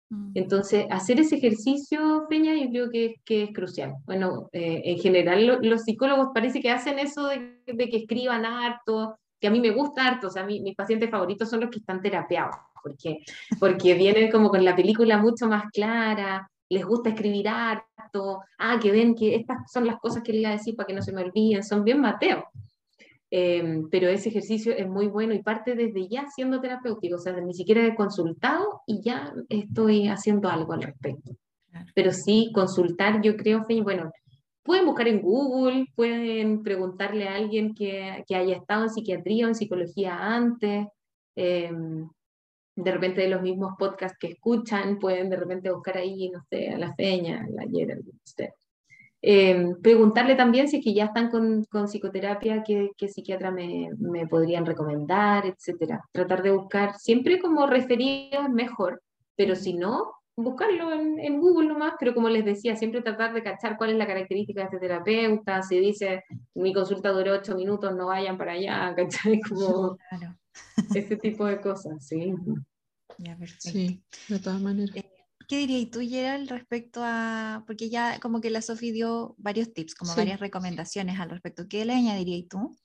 [0.10, 0.32] Mm.
[0.36, 3.94] Entonces, hacer ese ejercicio, Peña, yo creo que, que es crucial.
[4.06, 9.18] Bueno, eh, en general los psicólogos parece que hacen eso de, de, que escriban harto,
[9.40, 11.80] que a mí me gusta harto, o sea, mi, mis pacientes favoritos son los que
[11.80, 13.20] están terapiados, porque,
[13.60, 18.92] porque vienen como con la película mucho más clara, les gusta escribir harto, ah, que
[18.92, 21.12] ven que estas son las cosas que le iba a decir para que no se
[21.12, 22.46] me olviden, son bien Mateo.
[23.32, 27.34] Eh, pero ese ejercicio es muy bueno y parte desde ya siendo terapéutico, o sea,
[27.34, 31.32] ni siquiera he consultado y ya estoy haciendo algo al respecto.
[31.94, 34.12] Pero sí, consultar, yo creo, bueno,
[34.70, 39.50] pueden buscar en Google, pueden preguntarle a alguien que, que haya estado en psiquiatría o
[39.50, 40.86] en psicología antes.
[41.36, 41.72] Eh,
[42.76, 46.70] de repente de los mismos podcasts que escuchan, pueden de repente buscar ahí, no sé,
[46.70, 48.50] a la feña, a la ayer, usted.
[49.24, 53.90] Eh, preguntarle también si es que ya están con, con psicoterapia, qué, qué psiquiatra me,
[53.98, 56.06] me, podrían recomendar, etcétera.
[56.12, 59.02] Tratar de buscar siempre como referidos mejor,
[59.36, 60.12] pero si no,
[60.44, 63.98] buscarlo en, en, Google nomás, pero como les decía, siempre tratar de cachar cuál es
[63.98, 66.24] la característica de este terapeuta, si dice
[66.56, 69.40] mi consulta duró ocho minutos, no vayan para allá, ¿cachai?
[69.42, 70.36] Como claro.
[70.94, 72.34] ese tipo de cosas, sí.
[73.18, 73.70] Ya, perfecto.
[73.70, 74.96] Sí, de todas maneras.
[74.96, 75.10] Eh,
[75.48, 79.96] ¿Qué dirías tú, Gerald, respecto a, porque ya como que la Sofi dio varios tips,
[79.96, 80.18] como sí.
[80.20, 82.78] varias recomendaciones al respecto, ¿qué le añadirías tú?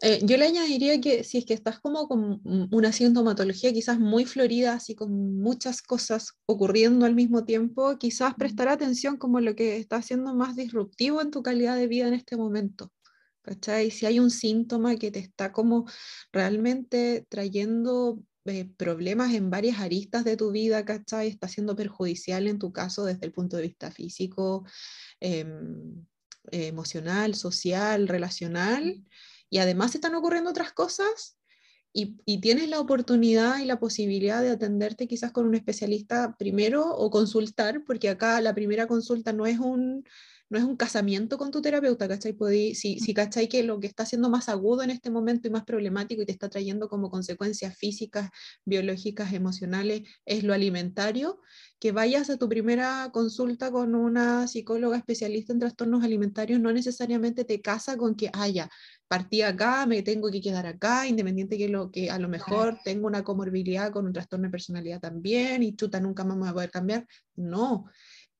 [0.00, 2.40] Eh, yo le añadiría que si es que estás como con
[2.70, 8.68] una sintomatología quizás muy florida, así con muchas cosas ocurriendo al mismo tiempo, quizás prestar
[8.68, 12.36] atención como lo que está siendo más disruptivo en tu calidad de vida en este
[12.36, 12.92] momento.
[13.42, 13.90] ¿Cachai?
[13.90, 15.86] Si hay un síntoma que te está como
[16.32, 21.28] realmente trayendo eh, problemas en varias aristas de tu vida, ¿cachai?
[21.28, 24.64] Está siendo perjudicial en tu caso desde el punto de vista físico,
[25.20, 25.46] eh,
[26.50, 29.02] emocional, social, relacional,
[29.50, 31.36] y además están ocurriendo otras cosas.
[31.92, 36.86] Y, y, tienes la oportunidad y la posibilidad de atenderte quizás con un especialista primero
[36.86, 40.04] o consultar, porque acá la primera consulta no es un,
[40.50, 42.32] no es un casamiento con tu terapeuta, ¿cachai?
[42.32, 45.50] Podí, si, si cachai que lo que está siendo más agudo en este momento y
[45.50, 48.30] más problemático y te está trayendo como consecuencias físicas,
[48.64, 51.40] biológicas, emocionales, es lo alimentario,
[51.78, 57.44] que vayas a tu primera consulta con una psicóloga especialista en trastornos alimentarios no necesariamente
[57.44, 58.70] te casa con que, haya ah,
[59.08, 63.06] partí acá, me tengo que quedar acá, independiente que, lo, que a lo mejor tengo
[63.06, 66.54] una comorbilidad con un trastorno de personalidad también y chuta, nunca más me voy a
[66.54, 67.06] poder cambiar.
[67.34, 67.86] No,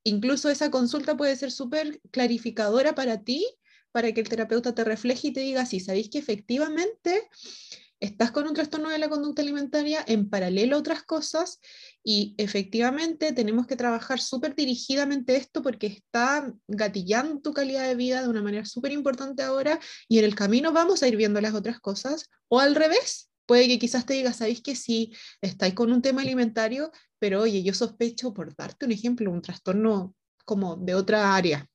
[0.09, 3.47] incluso esa consulta puede ser súper clarificadora para ti,
[3.93, 7.29] para que el terapeuta te refleje y te diga, si sabéis que efectivamente
[8.01, 11.61] estás con un trastorno de la conducta alimentaria en paralelo a otras cosas
[12.05, 18.23] y efectivamente tenemos que trabajar súper dirigidamente esto porque está gatillando tu calidad de vida
[18.23, 21.55] de una manera súper importante ahora y en el camino vamos a ir viendo las
[21.55, 25.91] otras cosas o al revés, puede que quizás te diga, ¿sabéis que si estáis con
[25.91, 30.15] un tema alimentario, pero oye, yo sospecho, por darte un ejemplo, un trastorno
[30.45, 31.69] como de otra área,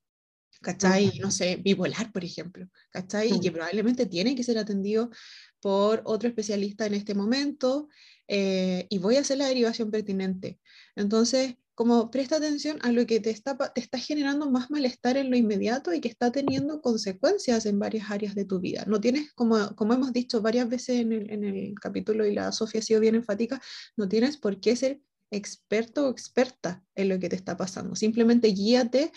[0.61, 1.19] ¿cachai?
[1.19, 3.33] No sé, bipolar, por ejemplo, ¿cachai?
[3.33, 5.11] Y que probablemente tiene que ser atendido
[5.59, 7.87] por otro especialista en este momento
[8.27, 10.59] eh, y voy a hacer la derivación pertinente.
[10.95, 15.31] Entonces, como presta atención a lo que te está, te está generando más malestar en
[15.31, 18.85] lo inmediato y que está teniendo consecuencias en varias áreas de tu vida.
[18.87, 22.51] No tienes, como, como hemos dicho varias veces en el, en el capítulo y la
[22.51, 23.61] Sofía ha sido bien enfática,
[23.97, 25.01] no tienes por qué ser
[25.33, 27.95] experto o experta en lo que te está pasando.
[27.95, 29.11] Simplemente guíate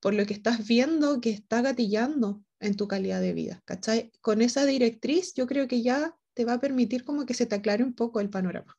[0.00, 3.62] por lo que estás viendo que está gatillando en tu calidad de vida.
[3.64, 4.12] ¿cachai?
[4.20, 7.56] Con esa directriz yo creo que ya te va a permitir como que se te
[7.56, 8.76] aclare un poco el panorama.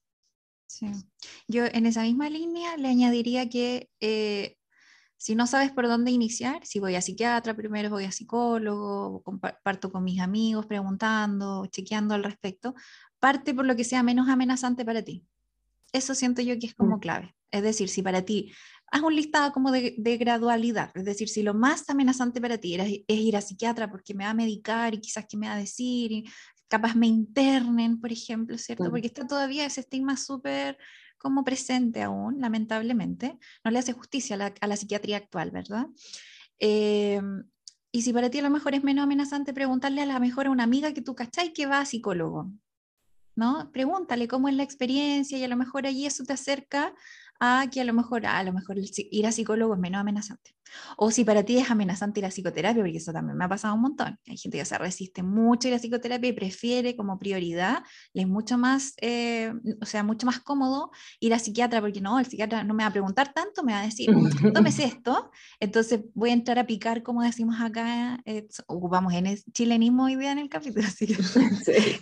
[0.68, 0.88] Sí.
[1.48, 4.56] Yo en esa misma línea le añadiría que eh,
[5.22, 9.92] si no sabes por dónde iniciar, si voy a psiquiatra primero, voy a psicólogo, comparto
[9.92, 12.74] con mis amigos preguntando, chequeando al respecto,
[13.20, 15.24] parte por lo que sea menos amenazante para ti.
[15.94, 17.00] Eso siento yo que es como mm.
[17.00, 17.36] clave.
[17.52, 18.52] Es decir, si para ti,
[18.92, 23.04] haz un listado como de, gradualidad, es decir, si lo más amenazante para ti es,
[23.08, 26.12] ir a psiquiatra porque me va a medicar y quizás que me va a decir,
[26.12, 26.30] y
[26.68, 28.90] capaz me internen, por ejemplo, ¿cierto?
[28.90, 30.78] Porque está todavía ese estigma súper
[31.18, 33.38] como presente aún, lamentablemente.
[33.64, 35.88] No le hace justicia a la, psiquiatría actual, ¿verdad?
[36.58, 37.44] Em,
[37.92, 40.52] y si para ti a lo mejor es menos amenazante preguntarle a la mejor a
[40.52, 42.52] una amiga que tú cachai que va a psicólogo,
[43.42, 43.72] ¿no?
[43.74, 46.94] Pregúntale cómo es la experiencia y a lo mejor allí eso te acerca
[47.40, 50.56] a que a lo mejor, a lo mejor ir a psicólogo es menos amenazante.
[50.98, 53.76] O si para ti es amenazante ir a psicoterapia, porque eso también me ha pasado
[53.76, 54.18] un montón.
[54.28, 58.28] Hay gente que se resiste mucho ir a psicoterapia y prefiere como prioridad, le es
[58.28, 62.64] mucho más, eh, o sea, mucho más cómodo ir a psiquiatra, porque no, el psiquiatra
[62.64, 64.10] no me va a preguntar tanto, me va a decir,
[64.54, 69.44] tómese esto, entonces voy a entrar a picar, como decimos acá, eh, ocupamos en el
[69.52, 71.18] chilenismo hoy día en el capítulo, así que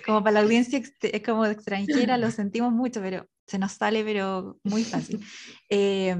[0.05, 4.59] como para la audiencia es como extranjera lo sentimos mucho, pero se nos sale, pero
[4.63, 5.20] muy fácil.
[5.72, 6.15] Eh,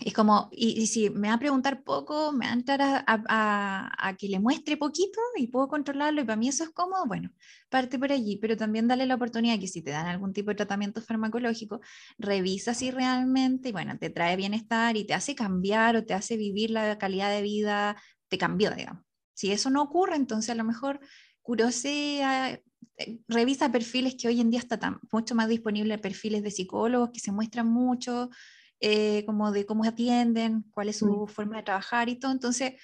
[0.00, 4.16] es como, y, si me va a preguntar poco, me va a entrar a, a,
[4.16, 7.30] que le muestre poquito y puedo controlarlo y para mí eso es cómodo, bueno,
[7.68, 10.54] parte por allí, pero también dale la oportunidad que si te dan algún tipo de
[10.54, 11.80] tratamiento farmacológico,
[12.16, 16.70] revisa si realmente, bueno, te trae bienestar y te hace cambiar o te hace vivir
[16.70, 17.96] la calidad de vida,
[18.28, 19.02] te cambió, digamos.
[19.34, 21.00] Si eso no ocurre, entonces a lo mejor
[21.42, 22.60] curosea,
[22.98, 27.20] eh, revisa perfiles que hoy en día está mucho más disponible, perfiles de psicólogos que
[27.20, 28.30] se muestran mucho,
[28.80, 32.32] eh, como de cómo atienden, cuál es su forma de trabajar y todo.
[32.32, 32.74] Entonces,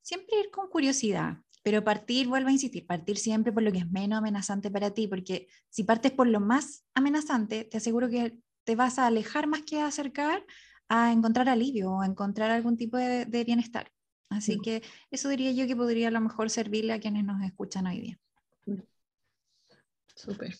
[0.00, 3.90] siempre ir con curiosidad, pero partir, vuelvo a insistir, partir siempre por lo que es
[3.90, 8.76] menos amenazante para ti, porque si partes por lo más amenazante, te aseguro que te
[8.76, 10.44] vas a alejar más que a acercar
[10.88, 13.90] a encontrar alivio o a encontrar algún tipo de, de bienestar.
[14.28, 17.86] Así que eso diría yo que podría a lo mejor servirle a quienes nos escuchan
[17.86, 18.20] hoy día.
[20.14, 20.54] Súper.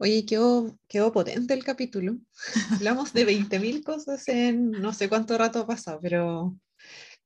[0.00, 2.16] Oye, quedó, quedó potente el capítulo.
[2.80, 3.26] Hablamos de
[3.60, 6.56] 20.000 cosas en no sé cuánto rato ha pasado, pero,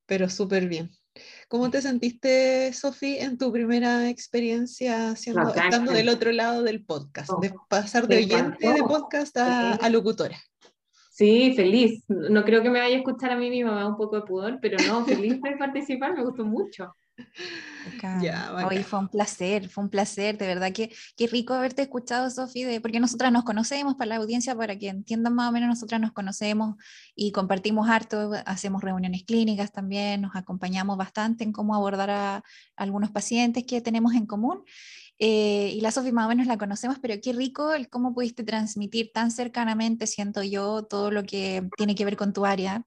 [0.06, 0.90] pero súper bien.
[1.48, 7.30] ¿Cómo te sentiste, Sofi, en tu primera experiencia siendo, estando del otro lado del podcast?
[7.42, 10.38] de oh, pasar de oyente de podcast a, locutora.
[11.10, 12.04] Sí, feliz.
[12.08, 14.22] No creo que me vaya a escuchar a mí misma, me da un poco de
[14.22, 16.94] pudor, pero no, feliz de participar, me gustó mucho.
[18.68, 22.78] Hoy fue un placer, fue un placer, de verdad que qué rico haberte escuchado, Sofi,
[22.80, 26.12] porque nosotras nos conocemos, para la audiencia, para que entiendan más o menos, nosotras nos
[26.12, 26.76] conocemos
[27.14, 32.44] y compartimos harto, hacemos reuniones clínicas también, nos acompañamos bastante en cómo abordar a,
[32.76, 34.64] algunos pacientes que tenemos en común.
[35.18, 38.42] Eh, y la Sofi más o menos la conocemos, pero qué rico el cómo pudiste
[38.42, 42.84] transmitir tan cercanamente, siento yo, todo lo que tiene que ver con tu área,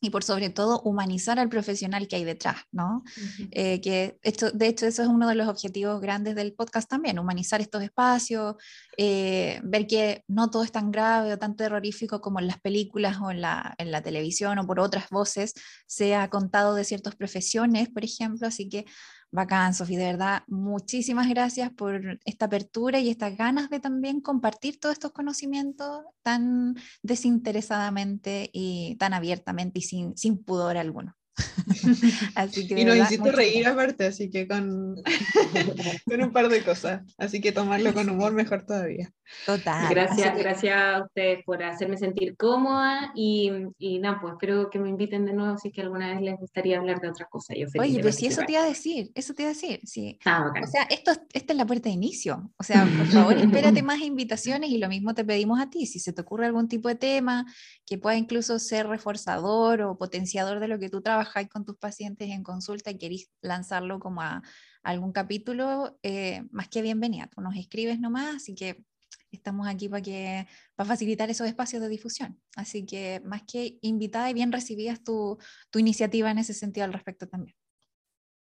[0.00, 3.02] y por sobre todo humanizar al profesional que hay detrás, ¿no?
[3.50, 7.18] Eh, que esto, de hecho eso es uno de los objetivos grandes del podcast también,
[7.18, 8.56] humanizar estos espacios,
[8.96, 13.18] eh, ver que no todo es tan grave o tan terrorífico como en las películas
[13.20, 15.54] o en la, en la televisión o por otras voces
[15.86, 18.84] se ha contado de ciertas profesiones, por ejemplo, así que
[19.30, 24.80] Bacán, Sofía, de verdad, muchísimas gracias por esta apertura y estas ganas de también compartir
[24.80, 31.17] todos estos conocimientos tan desinteresadamente y tan abiertamente y sin, sin pudor alguno.
[32.34, 34.96] así que y nos hiciste reír aparte, así que con,
[36.06, 37.02] con un par de cosas.
[37.18, 39.12] Así que tomarlo con humor mejor todavía.
[39.44, 39.88] Total.
[39.90, 44.88] Gracias, gracias a ustedes por hacerme sentir cómoda y, y nada, pues espero que me
[44.88, 47.54] inviten de nuevo si es que alguna vez les gustaría hablar de otra cosa.
[47.54, 50.18] Yo Oye, pues si eso te iba a decir, eso te iba a decir, sí.
[50.24, 52.50] Ah, o sea, esto, esta es la puerta de inicio.
[52.56, 55.86] O sea, por favor, espérate más invitaciones y lo mismo te pedimos a ti.
[55.86, 57.44] Si se te ocurre algún tipo de tema
[57.84, 61.76] que pueda incluso ser reforzador o potenciador de lo que tú trabajas, trabajáis con tus
[61.76, 64.42] pacientes en consulta y queréis lanzarlo como a,
[64.82, 67.28] algún capítulo, eh, más que bienvenida.
[67.28, 68.82] Tú nos escribes nomás, así que
[69.30, 72.40] estamos aquí para, que, para facilitar esos espacios de difusión.
[72.56, 75.36] Así que más que invitada y bien recibidas tu,
[75.70, 77.56] tu iniciativa en ese sentido al respecto también.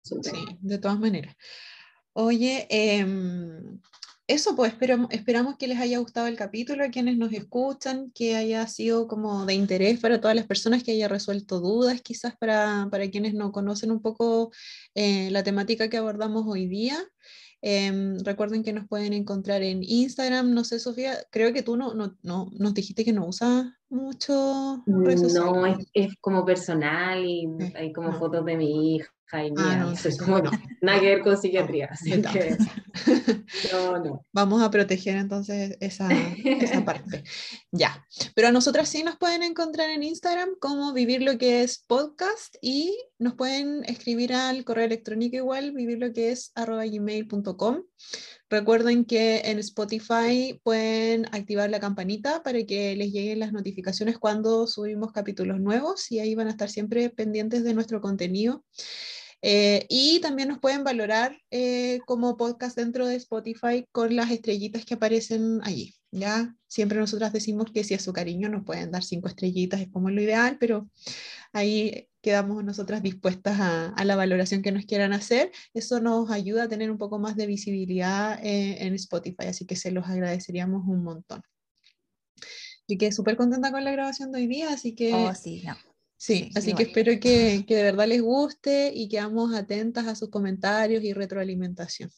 [0.01, 0.15] Sí,
[0.59, 1.35] de todas maneras.
[2.13, 3.05] Oye, eh,
[4.27, 4.73] eso, pues
[5.09, 9.45] esperamos que les haya gustado el capítulo, a quienes nos escuchan, que haya sido como
[9.45, 13.51] de interés para todas las personas, que haya resuelto dudas, quizás para, para quienes no
[13.51, 14.51] conocen un poco
[14.95, 16.97] eh, la temática que abordamos hoy día.
[17.61, 20.53] Em, recuerden que nos pueden encontrar en Instagram.
[20.53, 24.83] No sé, Sofía, creo que tú no, no, no nos dijiste que no usas mucho.
[24.85, 29.93] No, es, es, como personal y hay como fotos de mi hija y ah, no,
[30.19, 30.41] como,
[30.81, 31.89] nada que ver con psiquiatría.
[31.91, 32.57] Así que,
[33.71, 34.25] no, no.
[34.31, 37.23] Vamos a proteger entonces esa, esa parte.
[37.71, 38.05] Ya,
[38.35, 42.55] pero a nosotras sí nos pueden encontrar en Instagram como vivir lo que es podcast
[42.61, 47.83] y nos pueden escribir al correo electrónico igual, vivir lo que es arroba gmail.com.
[48.49, 54.67] Recuerden que en Spotify pueden activar la campanita para que les lleguen las notificaciones cuando
[54.67, 58.63] subimos capítulos nuevos y ahí van a estar siempre pendientes de nuestro contenido.
[59.45, 64.85] Eh, y también nos pueden valorar eh, como podcast dentro de Spotify con las estrellitas
[64.85, 65.93] que aparecen allí.
[66.11, 66.55] ¿ya?
[66.67, 70.09] Siempre nosotras decimos que si es su cariño nos pueden dar cinco estrellitas, es como
[70.09, 70.89] lo ideal, pero
[71.51, 75.51] ahí quedamos nosotras dispuestas a, la valoración que nos quieran hacer.
[75.73, 79.75] Eso nos ayuda a tener un poco más de visibilidad eh, en Spotify, así que
[79.75, 81.41] se los agradeceríamos un montón.
[82.87, 85.13] Y quedé súper contenta con la grabación de hoy día, así que...
[85.13, 85.75] Oh, sí, no.
[86.23, 90.29] Sí, así que espero que, que, de verdad les guste y quedamos atentas a sus
[90.29, 92.09] comentarios y retroalimentación.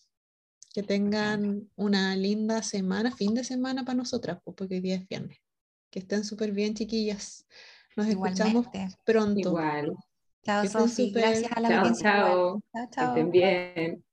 [0.71, 5.39] Que tengan una linda semana, fin de semana para nosotras, porque hoy día es viernes.
[5.89, 7.47] Que estén súper bien, chiquillas.
[7.95, 8.67] Nos escuchamos
[9.03, 9.39] pronto.
[9.39, 9.95] Igual.
[10.43, 11.09] Chao, Sofi.
[11.09, 12.63] Gracias a la chao, chao.
[12.71, 13.13] Chao, chao.
[13.15, 14.04] Que estén bien.